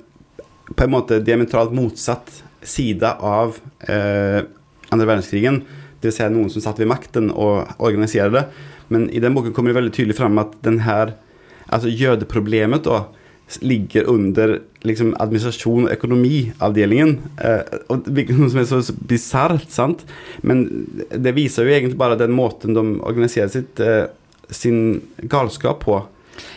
på 0.74 0.88
en 0.88 0.94
måte 0.96 1.22
diametralt 1.22 1.76
motsatt 1.78 2.42
side 2.66 3.14
av 3.22 3.60
uh, 3.86 4.42
andre 4.90 5.10
verdenskrigen. 5.10 5.62
Det 6.02 6.10
vil 6.10 6.18
si 6.18 6.30
noen 6.34 6.50
som 6.52 6.64
satt 6.66 6.82
ved 6.82 6.90
makten 6.90 7.30
og 7.32 7.70
organiserte 7.84 8.34
det. 8.40 8.46
Men 8.94 9.08
i 9.14 9.22
den 9.24 9.36
boken 9.36 9.54
kommer 9.56 9.72
det 9.72 9.80
veldig 9.80 9.94
tydelig 9.96 10.18
fram 10.18 10.42
at 10.42 10.58
den 10.66 10.82
her, 10.84 11.14
altså 11.70 11.92
jødeproblemet 11.92 12.84
da, 12.90 13.06
ligger 13.62 14.08
under 14.10 14.60
liksom, 14.84 15.14
administrasjon 15.20 15.86
og 15.88 15.94
økonomiavdelingen. 15.96 17.14
Eh, 17.44 17.78
og 17.94 18.08
noe 18.08 18.50
som 18.50 18.60
er 18.62 18.68
så 18.70 18.96
bisart, 19.10 19.70
sant? 19.72 20.04
Men 20.42 20.66
det 21.14 21.36
viser 21.38 21.68
jo 21.68 21.74
egentlig 21.76 21.98
bare 22.00 22.18
den 22.20 22.34
måten 22.36 22.74
de 22.76 22.84
organiserer 23.02 23.52
sitt, 23.54 23.80
eh, 23.80 24.08
sin 24.50 25.02
galskap 25.30 25.80
på. 25.86 26.02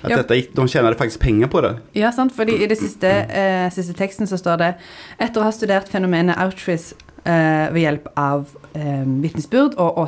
At 0.02 0.11
Ja. 0.11 0.16
dette, 0.22 0.48
de 0.56 0.68
tjener 0.68 0.94
faktisk 0.96 1.20
penger 1.20 1.46
på 1.52 1.61
det. 1.61 1.76
Ja, 1.94 2.11
sant, 2.11 2.32
fordi 2.32 2.62
i 2.62 2.66
det 2.66 2.78
siste, 2.78 3.06
eh, 3.06 3.68
siste 3.70 3.92
teksten 3.94 4.26
så 4.26 4.38
står 4.38 4.56
det 4.59 4.74
Etter 5.20 5.40
å 5.40 5.44
ha 5.44 5.50
studert 5.52 5.88
fenomenet 5.88 6.37
Auschwitz 6.38 6.94
eh, 7.26 7.68
ved 7.72 7.82
hjelp 7.82 8.09
av 8.16 8.46
eh, 8.74 9.04
vitnesbyrd 9.04 9.76
og 9.76 9.98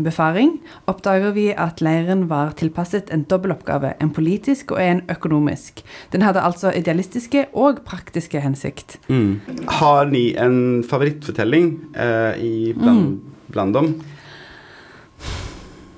åstedsbefaring, 0.00 0.60
oppdager 0.86 1.32
vi 1.32 1.52
at 1.52 1.80
leiren 1.80 2.28
var 2.28 2.52
tilpasset 2.56 3.10
en 3.10 3.24
dobbeltoppgave, 3.28 3.94
en 4.00 4.10
politisk 4.10 4.72
og 4.72 4.80
en 4.80 5.02
økonomisk. 5.10 5.84
Den 6.12 6.22
hadde 6.22 6.40
altså 6.40 6.72
idealistiske 6.72 7.48
og 7.52 7.84
praktiske 7.84 8.40
hensikt. 8.40 8.98
Mm. 9.08 9.40
Har 9.68 10.06
ni 10.06 10.34
en 10.36 10.82
favorittfortelling 10.82 11.80
eh, 11.94 12.40
i 12.40 12.72
bland, 12.74 13.20
bland 13.48 13.74
dem? 13.74 13.94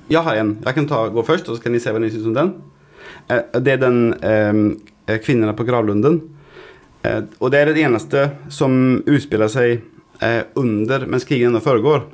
Jeg 0.09 0.21
har 0.21 0.35
en. 0.35 0.57
Jeg 0.65 0.75
kan 0.75 0.87
ta, 0.87 1.07
gå 1.07 1.23
først, 1.23 1.49
og 1.49 1.57
så 1.57 1.63
kan 1.63 1.71
ni 1.71 1.79
se 1.79 1.91
hva 1.91 1.99
ni 1.99 2.11
syns 2.11 2.27
om 2.27 2.35
den. 2.35 2.53
Eh, 3.29 3.59
det 3.59 3.73
er 3.73 3.81
den 3.81 4.13
eh, 4.21 5.17
'Kvinnorna 5.17 5.53
på 5.53 5.63
gravlunden'. 5.63 6.21
Eh, 7.03 7.23
og 7.39 7.51
det 7.51 7.59
er 7.59 7.65
det 7.73 7.83
eneste 7.83 8.29
som 8.49 9.03
utspiller 9.05 9.47
seg 9.51 9.81
eh, 10.21 10.43
under 10.55 11.07
mens 11.07 11.25
krigen 11.25 11.51
ennå 11.51 11.59
foregår. 11.59 12.05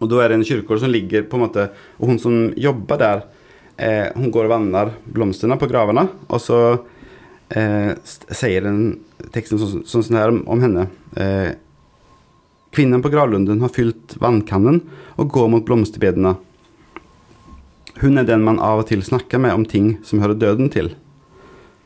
Og 0.00 0.08
da 0.08 0.22
er 0.22 0.32
det 0.32 0.40
en 0.40 0.46
kirkegård 0.46 0.80
som 0.82 0.92
ligger 0.92 1.26
på 1.28 1.36
en 1.36 1.44
måte 1.44 1.66
Og 2.00 2.08
hun 2.08 2.18
som 2.20 2.36
jobber 2.56 3.00
der, 3.00 3.22
eh, 3.76 4.08
hun 4.16 4.30
går 4.32 4.48
og 4.48 4.54
vanner 4.54 4.92
blomstene 5.04 5.58
på 5.60 5.68
gravene, 5.68 6.08
og 6.28 6.40
så 6.40 6.60
eh, 7.50 7.92
sier 8.04 8.64
den 8.64 9.00
teksten 9.34 9.60
sånn, 9.60 9.82
sånn, 9.84 10.04
sånn 10.04 10.18
her 10.18 10.32
om, 10.32 10.60
henne. 10.60 10.88
Eh, 11.16 11.52
Kvinnen 12.70 13.02
på 13.02 13.10
gravlunden 13.10 13.60
har 13.64 13.72
fylt 13.74 14.14
vannkannen 14.22 14.84
og 15.18 15.32
går 15.34 15.48
mot 15.50 15.64
blomsterbedene. 15.66 16.36
Hun 18.00 18.20
er 18.20 18.28
den 18.28 18.44
man 18.46 18.60
av 18.62 18.84
og 18.84 18.86
til 18.88 19.02
snakker 19.02 19.42
med 19.42 19.56
om 19.56 19.64
ting 19.66 19.96
som 20.06 20.22
hører 20.22 20.38
døden 20.38 20.70
til. 20.70 20.92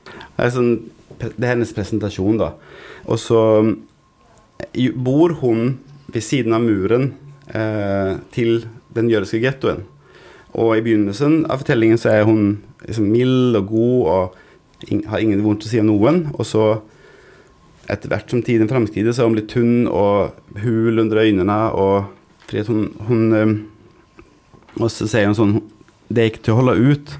Det 0.05 0.44
er, 0.44 0.53
sånn, 0.53 0.74
det 1.18 1.40
er 1.40 1.55
hennes 1.55 1.72
presentasjon, 1.72 2.37
da. 2.42 2.53
Og 3.09 3.18
så 3.22 3.40
eh, 4.74 4.92
bor 4.92 5.38
hun 5.40 5.79
ved 6.12 6.22
siden 6.22 6.55
av 6.55 6.62
muren 6.66 7.14
til 7.45 8.65
den 8.97 9.11
jødiske 9.13 9.41
gettoen. 9.43 9.83
Og 10.55 10.77
i 10.77 10.83
begynnelsen 10.85 11.43
av 11.51 11.61
fortellingen 11.61 11.99
så 12.01 12.13
er 12.13 12.29
hun 12.29 12.63
liksom 12.87 13.11
mild 13.11 13.59
og 13.59 13.71
god 13.73 14.11
og 14.15 14.41
har 15.11 15.23
ingen 15.23 15.43
vondt 15.45 15.67
å 15.67 15.71
si 15.71 15.81
om 15.83 15.89
noen. 15.89 16.25
Og 16.37 16.47
så, 16.47 16.65
etter 17.91 18.13
hvert 18.13 18.31
som 18.31 18.43
tiden 18.45 18.71
framskrider, 18.71 19.15
så 19.15 19.25
er 19.25 19.31
hun 19.31 19.39
blitt 19.39 19.53
tynn 19.53 19.89
og 19.91 20.61
hul 20.63 21.03
under 21.03 21.23
øynene. 21.25 21.61
Og 21.75 22.11
fordi 22.47 22.67
hun, 22.71 22.91
hun 23.09 23.39
eh, 23.39 23.55
Og 24.75 24.91
så 24.91 25.07
sier 25.09 25.31
hun 25.31 25.37
sånn 25.39 25.53
Det 26.11 26.21
er 26.21 26.27
ikke 26.29 26.43
til 26.45 26.55
å 26.55 26.59
holde 26.61 26.75
ut. 26.93 27.15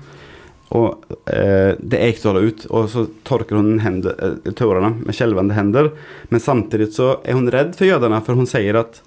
Og 0.75 1.15
eh, 1.31 1.73
det 1.79 1.99
er 1.99 2.13
ikke 2.13 2.23
til 2.23 2.31
å 2.31 2.35
holde 2.35 2.51
ut. 2.51 2.67
Og 2.71 2.93
så 2.93 3.07
tørker 3.27 3.59
hun 3.59 3.81
hender, 3.83 4.15
eh, 4.15 4.55
tårene 4.59 4.93
med 5.01 5.17
skjelvende 5.17 5.57
hender. 5.57 5.91
Men 6.31 6.45
samtidig 6.45 6.93
så 6.95 7.17
er 7.25 7.39
hun 7.39 7.51
redd 7.51 7.75
for 7.79 7.89
jødene, 7.89 8.23
for 8.27 8.39
hun 8.39 8.51
sier 8.51 8.79
at 8.85 9.03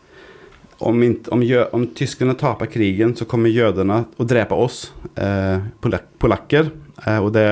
om, 0.80 1.04
inte, 1.04 1.32
om, 1.32 1.44
om 1.72 1.88
tyskerne 1.88 2.36
taper 2.38 2.66
krigen, 2.66 3.16
så 3.16 3.26
kommer 3.26 3.50
jødene 3.50 4.04
å 4.18 4.28
drepe 4.28 4.58
oss, 4.58 4.92
eh, 5.16 5.64
polakker. 5.82 6.72
Eh, 7.06 7.18
og 7.18 7.32
det, 7.34 7.48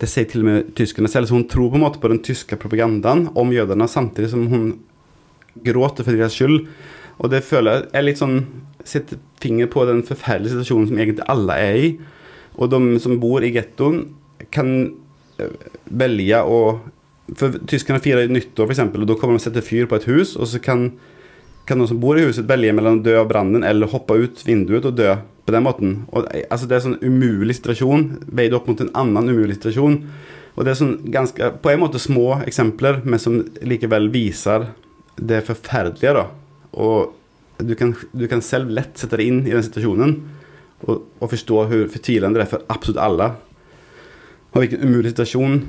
det 0.00 0.10
sier 0.10 0.26
til 0.30 0.42
og 0.42 0.48
med 0.48 0.72
tyskerne 0.78 1.10
selv, 1.10 1.28
så 1.28 1.38
hun 1.38 1.46
tror 1.50 1.70
på 1.70 1.78
en 1.78 1.86
måte 1.86 2.02
på 2.02 2.10
den 2.10 2.22
tyske 2.24 2.58
propagandaen 2.58 3.28
om 3.38 3.54
jødene, 3.54 3.88
samtidig 3.90 4.32
som 4.34 4.46
hun 4.50 4.68
gråter 5.64 6.06
for 6.06 6.18
deres 6.18 6.34
skyld. 6.38 6.64
Og 7.18 7.30
det 7.32 7.44
føler 7.46 7.82
jeg 7.82 7.98
er 7.98 8.08
litt 8.10 8.22
sånn 8.22 8.40
Setter 8.88 9.18
finger 9.42 9.66
på 9.68 9.82
den 9.84 9.98
forferdelige 10.06 10.54
situasjonen 10.54 10.86
som 10.88 11.00
egentlig 11.02 11.24
alle 11.28 11.56
er 11.60 11.74
i. 11.76 11.88
Og 12.56 12.70
de 12.72 12.78
som 13.02 13.18
bor 13.20 13.44
i 13.44 13.50
gettoen, 13.52 13.98
kan 14.54 14.70
eh, 15.36 15.50
velge 15.90 16.38
å 16.40 16.60
For 17.36 17.58
tyskerne 17.68 18.00
firer 18.00 18.30
nyttår, 18.32 18.70
f.eks., 18.70 18.80
og 18.88 19.04
da 19.10 19.16
kommer 19.18 19.36
de 19.36 19.42
og 19.42 19.44
setter 19.44 19.66
fyr 19.66 19.84
på 19.90 19.98
et 19.98 20.06
hus, 20.08 20.30
og 20.40 20.48
så 20.48 20.62
kan 20.64 20.86
kan 21.68 21.78
noen 21.80 21.90
som 21.90 22.00
bor 22.00 22.18
i 22.18 22.24
huset 22.26 22.48
velge 22.48 22.72
mellom 22.74 23.00
å 23.00 23.04
dø 23.04 23.18
av 23.20 23.28
brannen 23.30 23.66
eller 23.66 23.90
hoppe 23.92 24.16
ut 24.18 24.40
vinduet 24.46 24.88
og 24.88 24.96
dø 24.98 25.12
på 25.48 25.54
den 25.54 25.64
måten. 25.64 25.94
Og, 26.12 26.26
eh, 26.34 26.46
altså, 26.50 26.68
det 26.68 26.76
er 26.76 26.82
en 26.82 26.88
sånn 26.88 27.04
umulig 27.04 27.58
situasjon 27.58 28.08
veid 28.40 28.56
opp 28.56 28.68
mot 28.68 28.80
en 28.84 28.92
annen 28.96 29.30
umulig 29.32 29.58
situasjon. 29.58 30.00
Og 30.56 30.64
det 30.64 30.72
er 30.72 30.80
sånn 30.80 30.96
ganske, 31.14 31.52
på 31.62 31.70
en 31.70 31.82
måte 31.84 32.00
små 32.02 32.40
eksempler, 32.42 33.02
men 33.04 33.22
som 33.22 33.38
likevel 33.62 34.10
viser 34.10 34.70
det 35.16 35.44
forferdelige. 35.46 36.14
da. 36.18 36.26
Og 36.72 37.14
du 37.58 37.74
kan, 37.78 37.94
du 38.12 38.26
kan 38.30 38.42
selv 38.44 38.70
lett 38.70 38.98
sette 38.98 39.18
deg 39.18 39.30
inn 39.30 39.40
i 39.46 39.54
den 39.54 39.64
situasjonen 39.66 40.16
og, 40.86 41.06
og 41.18 41.30
forstå 41.32 41.62
hvor 41.70 41.88
fortvilende 41.90 42.38
det 42.38 42.46
er 42.46 42.52
for 42.52 42.66
absolutt 42.70 43.02
alle. 43.02 43.32
Og 44.52 44.62
hvilken 44.62 44.84
umulig 44.84 45.12
situasjon 45.14 45.60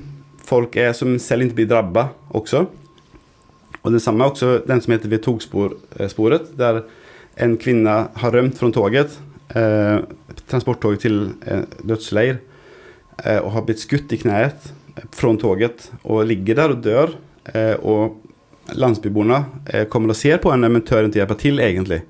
folk 0.49 0.77
er 0.81 0.93
som 0.97 1.17
selv 1.21 1.47
ikke 1.47 1.61
blir 1.61 1.71
drabba 1.71 2.09
også. 2.37 2.65
Og 3.89 3.95
det 3.95 4.03
samme 4.03 4.21
er 4.21 4.29
også 4.29 4.49
den 4.69 4.81
som 4.85 4.93
heter 4.93 5.09
Ved 5.09 5.23
togsporet, 5.25 6.51
der 6.59 6.83
en 7.41 7.55
kvinne 7.57 7.95
har 8.13 8.35
rømt 8.35 8.59
fra 8.59 8.69
toget, 8.69 9.15
eh, 9.57 10.03
transporttoget 10.51 11.01
til 11.07 11.15
eh, 11.41 11.63
dødsleir, 11.81 12.37
eh, 13.25 13.39
og 13.39 13.55
har 13.55 13.65
blitt 13.65 13.81
skutt 13.81 14.13
i 14.13 14.19
kneet 14.21 14.69
fra 15.15 15.33
toget, 15.41 15.89
og 16.03 16.27
ligger 16.29 16.59
der 16.59 16.75
og 16.75 16.83
dør. 16.85 17.15
Eh, 17.49 17.75
og 17.81 18.19
landsbyboerne 18.77 19.39
eh, 19.73 19.87
kommer 19.89 20.13
og 20.13 20.19
ser 20.19 20.37
på 20.37 20.51
henne, 20.53 20.69
men 20.69 20.85
tør 20.85 21.07
ikke 21.07 21.23
hjelpe 21.23 21.39
til, 21.39 21.63
egentlig. 21.65 22.03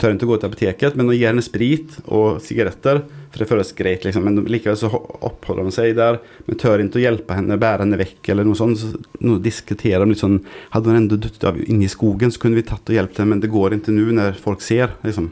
Tør 0.00 0.14
ikke 0.14 0.28
gå 0.30 0.36
til 0.40 0.48
apoteket, 0.48 0.94
men 0.96 1.10
de 1.10 1.16
gir 1.18 1.28
henne 1.28 1.44
sprit 1.44 1.98
og 2.08 2.38
sigaretter, 2.40 3.02
for 3.30 3.42
det 3.42 3.48
føles 3.50 3.72
greit, 3.76 4.06
liksom. 4.06 4.24
Men 4.24 4.46
likevel 4.48 4.78
så 4.80 4.88
oppholder 4.90 5.68
de 5.68 5.74
seg 5.76 5.92
der, 5.98 6.16
men 6.46 6.60
tør 6.60 6.80
ikke 6.80 6.96
å 6.96 7.02
hjelpe 7.04 7.36
henne, 7.36 7.58
bære 7.60 7.84
henne 7.84 7.98
vekk, 8.00 8.30
eller 8.32 8.48
noe 8.48 8.56
sånt. 8.56 8.80
Så 8.80 9.36
diskuterer 9.44 10.06
de 10.06 10.14
litt 10.14 10.22
sånn 10.22 10.40
Hadde 10.72 10.88
hun 10.88 11.02
enda 11.02 11.18
dødd 11.20 11.44
av 11.50 11.60
inne 11.66 11.90
skogen, 11.92 12.32
så 12.32 12.40
kunne 12.40 12.56
vi 12.56 12.64
tatt 12.70 12.88
og 12.88 12.96
hjulpet 12.96 13.20
henne, 13.20 13.34
men 13.34 13.44
det 13.44 13.52
går 13.52 13.76
ikke 13.76 13.94
nå 13.94 14.08
når 14.16 14.40
folk 14.40 14.64
ser, 14.64 14.96
liksom. 15.04 15.28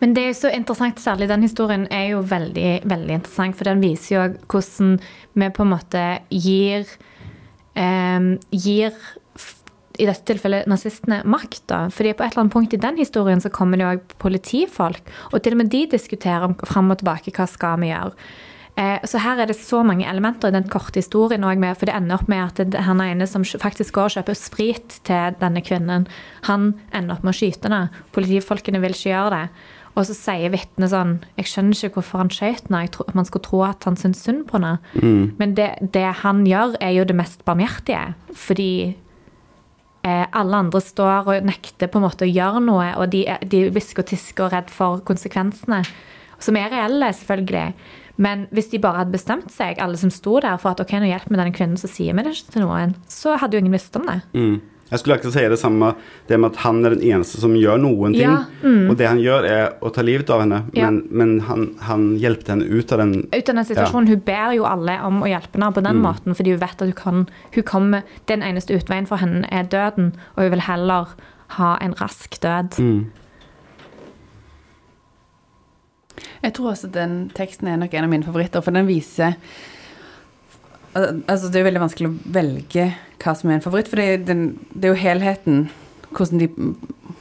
Men 0.00 0.14
det 0.16 0.22
er 0.22 0.30
jo 0.30 0.38
så 0.38 0.50
interessant, 0.54 1.00
særlig 1.02 1.28
den 1.28 1.44
historien 1.44 1.86
er 1.92 2.12
jo 2.14 2.22
veldig, 2.24 2.70
veldig 2.88 3.16
interessant, 3.18 3.58
for 3.58 3.68
den 3.68 3.82
viser 3.82 4.14
jo 4.14 4.26
hvordan 4.48 4.94
vi 5.40 5.50
på 5.56 5.66
en 5.66 5.72
måte 5.74 6.04
gir 6.32 6.86
eh, 7.74 8.30
gir 8.50 8.94
i 9.98 10.06
dette 10.06 10.26
tilfellet 10.28 10.68
nazistene 10.70 11.22
makt. 11.24 11.64
da. 11.70 11.80
Fordi 11.90 12.12
på 12.14 12.24
et 12.24 12.32
eller 12.32 12.44
annet 12.44 12.54
punkt 12.54 12.76
i 12.76 12.80
den 12.80 13.00
historien 13.00 13.40
så 13.42 13.50
kommer 13.52 13.80
det 13.80 13.88
også 13.88 14.20
politifolk, 14.22 15.02
og 15.32 15.42
til 15.42 15.56
og 15.56 15.62
med 15.62 15.72
de 15.72 15.86
diskuterer 15.96 16.46
om 16.46 16.54
fram 16.54 16.92
og 16.92 17.00
tilbake 17.00 17.34
hva 17.34 17.48
skal 17.50 17.80
vi 17.82 17.90
gjøre. 17.90 18.14
Eh, 18.78 19.02
så 19.04 19.18
her 19.20 19.40
er 19.42 19.50
det 19.50 19.58
så 19.58 19.82
mange 19.84 20.06
elementer 20.08 20.48
i 20.48 20.54
den 20.54 20.68
korte 20.70 21.02
historien 21.02 21.42
med, 21.42 21.76
for 21.76 21.90
det 21.90 21.96
ender 21.96 22.20
opp 22.20 22.30
med 22.30 22.60
at 22.60 22.78
han 22.86 23.02
ene 23.02 23.26
som 23.26 23.44
faktisk 23.44 23.98
går 23.98 24.08
og 24.08 24.14
kjøper 24.14 24.38
sprit 24.38 25.00
til 25.04 25.36
denne 25.40 25.60
kvinnen, 25.60 26.06
han 26.46 26.72
ender 26.94 27.16
opp 27.16 27.26
med 27.26 27.34
å 27.34 27.40
skyte 27.40 27.68
henne. 27.68 27.90
Politifolkene 28.14 28.80
vil 28.80 28.96
ikke 28.96 29.12
gjøre 29.12 29.36
det. 29.36 29.44
Og 29.98 30.06
så 30.06 30.14
sier 30.14 30.52
vitnet 30.52 30.92
sånn 30.92 31.16
Jeg 31.34 31.48
skjønner 31.50 31.74
ikke 31.74 31.98
hvorfor 31.98 32.22
han 32.22 32.30
skjøt 32.30 32.68
henne. 32.70 33.10
Man 33.18 33.26
skulle 33.26 33.44
tro 33.48 33.64
at 33.66 33.84
han 33.88 33.98
syntes 33.98 34.22
synd 34.22 34.46
på 34.48 34.60
henne. 34.60 34.78
Men 35.40 35.56
det, 35.58 35.72
det 35.82 36.06
han 36.22 36.44
gjør, 36.46 36.76
er 36.80 36.94
jo 36.94 37.06
det 37.10 37.16
mest 37.18 37.42
barmhjertige. 37.44 38.14
Fordi 38.38 38.70
alle 40.06 40.62
andre 40.64 40.80
står 40.80 41.28
og 41.28 41.48
nekter 41.48 41.90
på 41.90 42.00
en 42.00 42.06
måte 42.06 42.24
å 42.24 42.30
gjøre 42.30 42.62
noe, 42.64 42.86
og 42.96 43.10
de, 43.12 43.26
de 43.52 43.66
hvisker 43.74 44.04
og 44.04 44.08
tisker 44.08 44.46
og 44.46 44.54
redd 44.54 44.70
for 44.72 45.02
konsekvensene. 45.06 45.82
Som 46.40 46.56
er 46.56 46.70
reelle, 46.72 47.10
selvfølgelig. 47.12 47.74
Men 48.20 48.46
hvis 48.52 48.70
de 48.72 48.80
bare 48.80 49.02
hadde 49.02 49.12
bestemt 49.12 49.52
seg, 49.52 49.80
alle 49.80 49.98
som 50.00 50.12
sto 50.12 50.38
der, 50.40 50.56
for 50.60 50.72
at 50.72 50.80
ok, 50.80 50.96
nå 51.00 51.08
hjelper 51.08 51.32
vi 51.32 51.40
denne 51.40 51.56
kvinnen, 51.56 51.80
så 51.80 51.88
sier 51.88 52.16
vi 52.16 52.24
det 52.24 52.34
ikke 52.36 52.56
til 52.56 52.64
noen, 52.66 52.94
så 53.08 53.36
hadde 53.40 53.56
jo 53.56 53.62
ingen 53.64 53.76
visst 53.76 53.96
om 53.96 54.08
det. 54.08 54.18
Mm. 54.36 54.56
Jeg 54.90 54.98
skulle 54.98 55.16
akkurat 55.18 55.34
si 55.36 55.42
det 55.52 55.58
samme, 55.60 55.92
det 56.26 56.38
med 56.40 56.50
at 56.50 56.56
han 56.64 56.80
er 56.84 56.96
den 56.96 57.04
eneste 57.12 57.38
som 57.38 57.52
gjør 57.54 57.78
noen 57.78 58.12
ting. 58.16 58.24
Ja, 58.26 58.40
mm. 58.64 58.88
Og 58.90 58.96
det 58.98 59.06
han 59.06 59.20
gjør, 59.22 59.46
er 59.46 59.68
å 59.86 59.92
ta 59.94 60.02
livet 60.02 60.30
av 60.34 60.42
henne, 60.42 60.64
Ja. 60.74 60.88
men, 60.90 61.04
men 61.10 61.36
han, 61.46 61.66
han 61.86 62.08
hjelpte 62.18 62.56
henne 62.56 62.66
ut 62.66 62.90
av 62.92 62.98
den 63.04 63.12
ut 63.30 63.48
av 63.48 63.54
den 63.54 63.64
situasjonen. 63.68 64.08
Hun 64.10 64.24
ber 64.26 64.56
jo 64.58 64.66
alle 64.66 64.98
om 65.06 65.22
å 65.22 65.30
hjelpe 65.30 65.54
henne 65.60 65.70
på 65.76 65.84
den 65.86 66.02
måten, 66.02 66.34
fordi 66.34 66.56
hun 66.56 66.62
vet 66.64 66.74
at 66.82 66.88
hun 66.88 66.96
kan 66.98 67.26
hun 67.54 67.62
kommer, 67.64 68.02
Den 68.26 68.42
eneste 68.42 68.74
utveien 68.74 69.06
for 69.06 69.22
henne 69.22 69.46
er 69.50 69.62
døden, 69.70 70.12
og 70.36 70.42
hun 70.44 70.50
vil 70.56 70.66
heller 70.66 71.14
ha 71.60 71.70
en 71.80 71.94
rask 72.00 72.40
død. 72.42 72.78
mm. 72.78 73.00
Jeg 76.42 76.54
tror 76.56 76.72
også 76.72 76.88
den 76.92 77.30
teksten 77.36 77.68
er 77.68 77.76
nok 77.80 77.94
en 77.94 78.04
av 78.06 78.10
mine 78.12 78.24
favoritter, 78.26 78.62
for 78.64 78.72
den 78.76 78.88
viser 78.88 79.36
Altså, 80.90 81.46
det 81.52 81.60
er 81.60 81.66
veldig 81.68 81.80
vanskelig 81.84 82.08
å 82.10 82.16
velge 82.34 82.88
hva 83.20 83.34
som 83.36 83.50
er 83.50 83.58
en 83.58 83.64
favoritt, 83.64 83.90
for 83.90 84.00
det, 84.00 84.08
er 84.08 84.24
den, 84.24 84.44
det 84.72 84.88
er 84.88 84.94
jo 84.94 85.02
helheten, 85.02 85.62
hvordan 86.10 86.40
de 86.42 86.48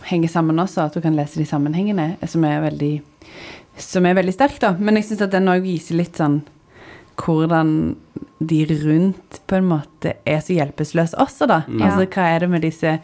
henger 0.09 0.31
sammen 0.31 0.62
også, 0.62 0.88
at 0.88 0.95
du 0.95 1.03
kan 1.03 1.17
lese 1.17 1.41
de 1.41 1.47
sammenhengene, 1.47 2.13
som 2.27 2.45
er 2.47 2.63
veldig 2.63 2.93
som 3.79 4.05
er 4.05 4.17
veldig 4.17 4.35
sterk, 4.35 4.59
da. 4.62 4.73
Men 4.79 4.99
jeg 4.99 5.09
syns 5.09 5.25
at 5.25 5.33
den 5.33 5.49
òg 5.51 5.63
viser 5.63 5.99
litt 5.99 6.19
sånn 6.19 6.41
hvordan 7.19 7.71
de 8.39 8.59
rundt 8.69 9.41
på 9.47 9.57
en 9.57 9.67
måte 9.67 10.13
er 10.27 10.39
så 10.43 10.55
hjelpeløse 10.55 11.19
også, 11.19 11.47
da. 11.49 11.62
Ja. 11.67 11.89
Altså 11.89 12.07
hva 12.07 12.27
er 12.31 12.45
det 12.45 12.51
med 12.53 12.63
disse 12.63 12.95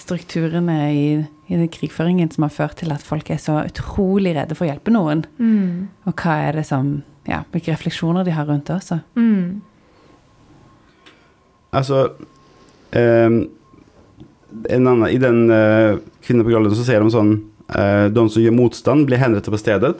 strukturene 0.00 0.78
i, 0.92 1.06
i 1.48 1.56
den 1.56 1.70
krigføringen 1.72 2.32
som 2.34 2.44
har 2.44 2.52
ført 2.52 2.76
til 2.82 2.92
at 2.92 3.04
folk 3.04 3.30
er 3.32 3.40
så 3.40 3.60
utrolig 3.62 4.34
redde 4.36 4.56
for 4.56 4.66
å 4.66 4.70
hjelpe 4.72 4.92
noen? 4.92 5.24
Mm. 5.38 5.88
Og 6.08 6.16
hva 6.20 6.38
er 6.50 6.60
det 6.60 6.68
som 6.70 6.96
Ja, 7.24 7.38
hvilke 7.54 7.72
refleksjoner 7.72 8.20
de 8.26 8.34
har 8.36 8.44
rundt 8.44 8.66
det 8.68 8.74
også. 8.74 8.98
Mm. 9.16 9.62
Altså 11.72 12.02
annen, 12.94 13.48
I 15.10 15.18
den 15.18 15.50
uh, 15.50 15.98
på 16.24 16.48
gravlunden 16.48 16.78
så 16.78 16.86
sier 16.86 17.02
de 17.02 17.10
sånn 17.12 17.32
eh, 17.74 18.06
De 18.14 18.28
som 18.30 18.42
gjør 18.42 18.56
motstand, 18.56 19.06
blir 19.08 19.20
henrettet 19.20 19.52
på 19.52 19.60
stedet. 19.60 19.96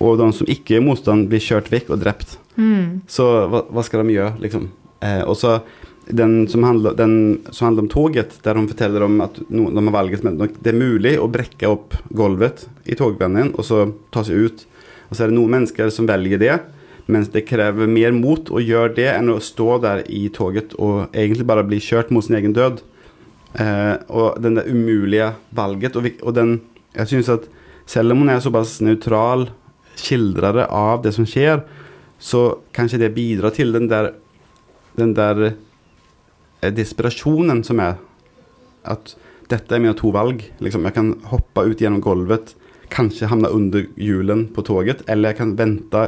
Og 0.00 0.18
de 0.20 0.28
som 0.36 0.48
ikke 0.48 0.76
gjør 0.76 0.86
motstand, 0.86 1.28
blir 1.30 1.42
kjørt 1.42 1.72
vekk 1.72 1.90
og 1.92 2.00
drept. 2.04 2.38
Mm. 2.56 3.02
Så 3.10 3.26
hva, 3.50 3.64
hva 3.68 3.84
skal 3.84 4.04
de 4.04 4.16
gjøre, 4.16 4.36
liksom? 4.40 4.70
Eh, 5.04 5.22
og 5.24 5.36
så 5.40 5.58
den 6.06 6.46
som, 6.48 6.62
handler, 6.62 6.94
den 6.94 7.40
som 7.50 7.66
handler 7.66 7.82
om 7.82 7.90
toget, 7.90 8.36
der 8.44 8.54
hun 8.54 8.68
forteller 8.70 9.02
om 9.02 9.18
at 9.24 9.40
no, 9.50 9.66
de 9.74 9.82
har 9.82 9.94
valget 9.96 10.22
men 10.22 10.36
det 10.38 10.70
er 10.70 10.78
mulig 10.78 11.16
å 11.18 11.26
brekke 11.26 11.66
opp 11.66 11.96
gulvet 12.14 12.68
i 12.86 12.94
togveien 12.94 13.50
og 13.56 13.66
så 13.66 13.88
ta 14.14 14.22
seg 14.26 14.46
ut. 14.46 14.62
Og 15.10 15.16
så 15.16 15.24
er 15.24 15.32
det 15.32 15.38
noen 15.38 15.56
mennesker 15.56 15.90
som 15.94 16.06
velger 16.06 16.40
det, 16.42 16.54
mens 17.06 17.30
det 17.34 17.46
krever 17.46 17.88
mer 17.90 18.14
mot 18.16 18.50
å 18.50 18.62
gjøre 18.62 18.94
det 18.96 19.08
enn 19.12 19.30
å 19.30 19.40
stå 19.42 19.78
der 19.84 20.02
i 20.10 20.26
toget 20.34 20.74
og 20.82 21.14
egentlig 21.14 21.46
bare 21.46 21.66
bli 21.66 21.78
kjørt 21.82 22.10
mot 22.14 22.24
sin 22.26 22.38
egen 22.38 22.54
død. 22.56 22.82
Eh, 23.56 23.94
og 24.10 24.40
den 24.42 24.58
der 24.58 24.68
umulige 24.68 25.30
valget, 25.54 25.96
og, 25.96 26.08
og 26.22 26.34
den 26.36 26.58
Jeg 26.96 27.08
syns 27.10 27.28
at 27.28 27.42
selv 27.84 28.14
om 28.14 28.22
hun 28.22 28.30
er 28.32 28.38
såpass 28.40 28.78
nøytral 28.80 29.50
skildrere 30.00 30.64
av 30.72 31.02
det 31.04 31.10
som 31.12 31.26
skjer, 31.28 31.60
så 32.16 32.62
kanskje 32.72 33.02
det 33.02 33.10
bidrar 33.12 33.52
til 33.52 33.74
den 33.74 33.90
der 33.90 34.14
den 34.96 35.12
der 35.14 35.42
eh, 36.62 36.72
desperasjonen 36.72 37.62
som 37.68 37.80
er 37.84 37.98
at 38.88 39.12
dette 39.50 39.74
er 39.74 39.82
mine 39.82 39.96
to 39.98 40.10
valg. 40.14 40.40
Liksom, 40.62 40.86
jeg 40.88 40.96
kan 40.96 41.12
hoppe 41.30 41.66
ut 41.68 41.82
gjennom 41.82 42.02
gulvet, 42.02 42.54
kanskje 42.90 43.28
havne 43.30 43.50
under 43.52 43.84
hjulen 44.00 44.46
på 44.54 44.64
toget, 44.66 45.04
eller 45.10 45.34
jeg 45.34 45.40
kan 45.42 45.54
vente 45.58 46.06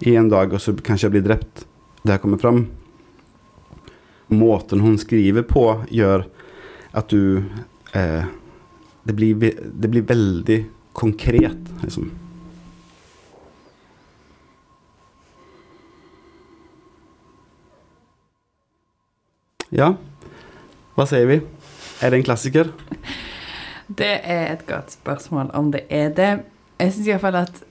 i 0.00 0.14
en 0.16 0.28
dag, 0.30 0.52
og 0.52 0.62
så 0.62 0.74
kanskje 0.74 1.08
jeg 1.08 1.16
blir 1.16 1.26
drept 1.26 1.64
Det 2.02 2.14
her 2.14 2.20
kommer 2.22 2.38
fram. 2.38 2.68
Måten 4.28 4.80
hun 4.80 4.98
skriver 5.00 5.42
på, 5.42 5.64
gjør 5.90 6.28
at 6.96 7.10
du 7.10 7.42
eh, 7.92 8.24
det, 9.02 9.12
blir, 9.16 9.34
det 9.64 9.90
blir 9.90 10.06
veldig 10.06 10.58
konkret, 10.96 11.72
liksom. 11.82 12.10
Ja, 19.68 19.92
hva 20.96 21.04
sier 21.08 21.28
vi? 21.28 21.42
Er 22.00 22.12
det 22.12 22.22
en 22.22 22.28
klassiker? 22.30 22.72
Det 23.88 24.18
er 24.20 24.50
et 24.52 24.66
godt 24.68 24.92
spørsmål 24.92 25.48
om 25.56 25.70
det 25.72 25.86
er 25.88 26.10
det. 26.12 26.32
Jeg 26.76 26.92
syns 26.92 27.06
iallfall 27.08 27.38
at 27.40 27.62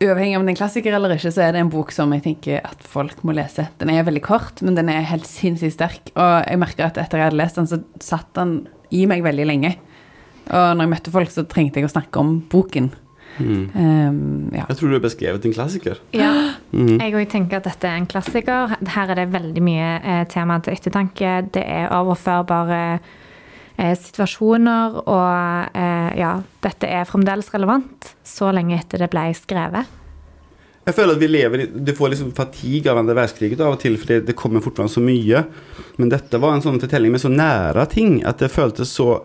uavhengig 0.00 0.38
om 0.38 0.46
det 0.46 0.52
er 0.52 0.54
en 0.54 0.60
klassiker 0.62 0.96
eller 0.96 1.14
ikke, 1.14 1.32
så 1.34 1.44
er 1.44 1.54
det 1.54 1.60
en 1.60 1.72
bok 1.72 1.92
som 1.92 2.12
jeg 2.16 2.24
tenker 2.24 2.64
at 2.64 2.88
folk 2.88 3.20
må 3.26 3.34
lese. 3.36 3.66
Den 3.80 3.92
er 3.92 4.06
veldig 4.06 4.22
kort, 4.24 4.62
men 4.64 4.78
den 4.78 4.88
er 4.92 5.06
helt 5.10 5.28
sinnssykt 5.28 5.76
sterk. 5.76 6.10
Og 6.14 6.32
jeg 6.46 6.60
merker 6.62 6.88
at 6.88 7.00
etter 7.00 7.20
jeg 7.20 7.30
hadde 7.30 7.40
lest 7.40 7.60
den, 7.60 7.68
så 7.68 7.82
satt 8.00 8.32
den 8.38 8.62
i 8.96 9.04
meg 9.10 9.24
veldig 9.26 9.46
lenge. 9.50 9.74
Og 10.50 10.74
når 10.74 10.86
jeg 10.86 10.92
møtte 10.94 11.14
folk, 11.14 11.30
så 11.30 11.46
trengte 11.46 11.80
jeg 11.80 11.90
å 11.90 11.92
snakke 11.92 12.22
om 12.22 12.38
boken. 12.50 12.90
Mm. 13.40 13.70
Um, 13.74 14.50
ja. 14.52 14.64
Jeg 14.68 14.76
tror 14.78 14.90
du 14.90 14.96
har 14.96 15.04
beskrevet 15.04 15.46
en 15.46 15.54
klassiker. 15.54 16.00
Ja. 16.16 16.32
mm. 16.72 16.96
Jeg 16.98 17.14
òg 17.14 17.30
tenker 17.30 17.60
at 17.60 17.68
dette 17.68 17.88
er 17.88 18.00
en 18.00 18.08
klassiker. 18.10 18.74
Her 18.96 19.12
er 19.12 19.20
det 19.20 19.30
veldig 19.32 19.64
mye 19.64 19.90
eh, 20.00 20.22
tema 20.32 20.58
til 20.64 20.74
ettertanke. 20.74 21.36
Det 21.54 21.62
er 21.62 21.92
overførbare 21.96 22.80
eh, 22.96 23.10
situasjoner, 23.96 25.00
og 25.04 25.78
eh, 25.78 26.10
ja, 26.20 26.34
dette 26.64 26.90
er 26.90 27.08
fremdeles 27.08 27.48
relevant 27.54 28.12
så 28.26 28.50
lenge 28.54 28.76
etter 28.78 29.04
det 29.04 29.10
ble 29.12 29.28
skrevet. 29.36 29.96
Jeg 30.80 30.96
føler 30.96 31.12
at 31.12 31.20
vi 31.20 31.28
lever 31.28 31.62
Du 31.70 31.90
får 31.94 32.14
liksom 32.14 32.30
fatigue 32.34 32.88
av 32.90 32.98
andre 32.98 33.14
verdenskrig 33.14 33.52
av 33.60 33.74
og 33.74 33.82
til, 33.82 33.98
fordi 34.00 34.22
det 34.26 34.36
kommer 34.38 34.64
fortfarande 34.64 34.94
så 34.94 35.02
mye. 35.04 35.44
Men 36.00 36.12
dette 36.12 36.40
var 36.40 36.56
en 36.56 36.64
sånn 36.64 36.80
fortelling 36.82 37.12
med 37.14 37.22
så 37.22 37.30
nære 37.32 37.84
ting 37.92 38.20
at 38.26 38.40
det 38.42 38.52
føltes 38.52 38.94
så 38.96 39.20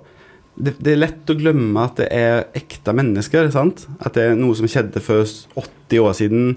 det, 0.56 0.76
det 0.80 0.94
er 0.94 1.02
lett 1.02 1.32
å 1.32 1.36
glemme 1.36 1.84
at 1.84 1.98
det 2.00 2.08
er 2.16 2.46
ekte 2.56 2.94
mennesker. 2.96 3.50
sant? 3.52 3.86
At 4.00 4.16
det 4.16 4.24
er 4.24 4.38
noe 4.40 4.56
som 4.56 4.70
skjedde 4.72 5.02
for 5.04 5.28
80 5.60 6.04
år 6.04 6.16
siden. 6.16 6.54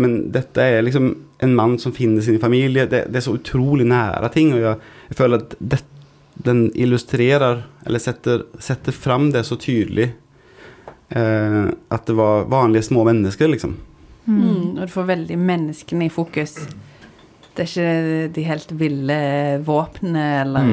Men 0.00 0.16
dette 0.34 0.64
er 0.64 0.84
liksom 0.84 1.10
en 1.44 1.56
mann 1.56 1.76
som 1.78 1.92
finner 1.94 2.24
sin 2.24 2.40
familie. 2.40 2.86
Det, 2.90 3.04
det 3.12 3.20
er 3.20 3.26
så 3.26 3.36
utrolig 3.36 3.86
nære 3.90 4.30
ting. 4.34 4.54
Og 4.56 4.64
jeg, 4.64 4.94
jeg 5.10 5.18
føler 5.20 5.44
at 5.44 5.56
det, 5.60 5.82
den 6.34 6.66
illustrerer, 6.74 7.62
eller 7.86 8.02
setter, 8.02 8.44
setter 8.58 8.92
fram 8.92 9.30
det 9.34 9.44
så 9.46 9.56
tydelig. 9.60 10.12
Eh, 11.08 11.64
at 11.88 12.06
det 12.06 12.16
var 12.18 12.48
vanlige 12.50 12.82
små 12.90 13.04
mennesker, 13.04 13.48
liksom. 13.48 13.76
Mm, 14.24 14.78
og 14.78 14.86
du 14.86 14.92
får 14.92 15.10
veldig 15.12 15.38
menneskene 15.38 16.08
i 16.08 16.12
fokus. 16.12 16.56
Det 17.54 17.62
er 17.62 17.70
ikke 17.70 18.32
de 18.34 18.44
helt 18.48 18.72
ville 18.80 19.18
våpnene 19.62 20.24
eller 20.40 20.70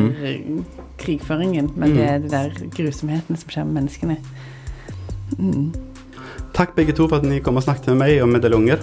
krigføringen, 1.02 1.70
men 1.76 1.94
det 1.94 2.08
er 2.08 2.24
de 2.24 2.32
der 2.32 2.56
grusomhetene 2.74 3.38
som 3.38 3.54
skjer 3.54 3.68
med 3.68 3.82
menneskene. 3.82 4.18
Mm. 5.38 5.70
Takk 6.58 6.74
begge 6.76 6.96
to 6.98 7.06
for 7.06 7.20
at 7.20 7.28
dere 7.28 7.44
kom 7.46 7.60
og 7.60 7.68
snakket 7.68 7.94
med 7.94 8.02
meg 8.02 8.24
om 8.24 8.34
medaljonger. 8.34 8.82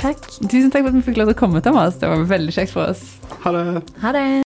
Takk. 0.00 0.24
Tusen 0.48 0.72
takk 0.72 0.86
for 0.86 0.90
at 0.90 0.96
vi 0.96 1.04
fikk 1.06 1.20
lov 1.20 1.30
til 1.30 1.36
å 1.36 1.40
komme, 1.44 1.62
Thomas. 1.64 1.98
Det 2.00 2.08
var 2.10 2.24
veldig 2.32 2.54
kjekt 2.56 2.72
for 2.74 2.94
oss. 2.94 3.04
Ha 3.44 3.52
det. 3.54 3.64
Ha 4.02 4.14
det. 4.16 4.24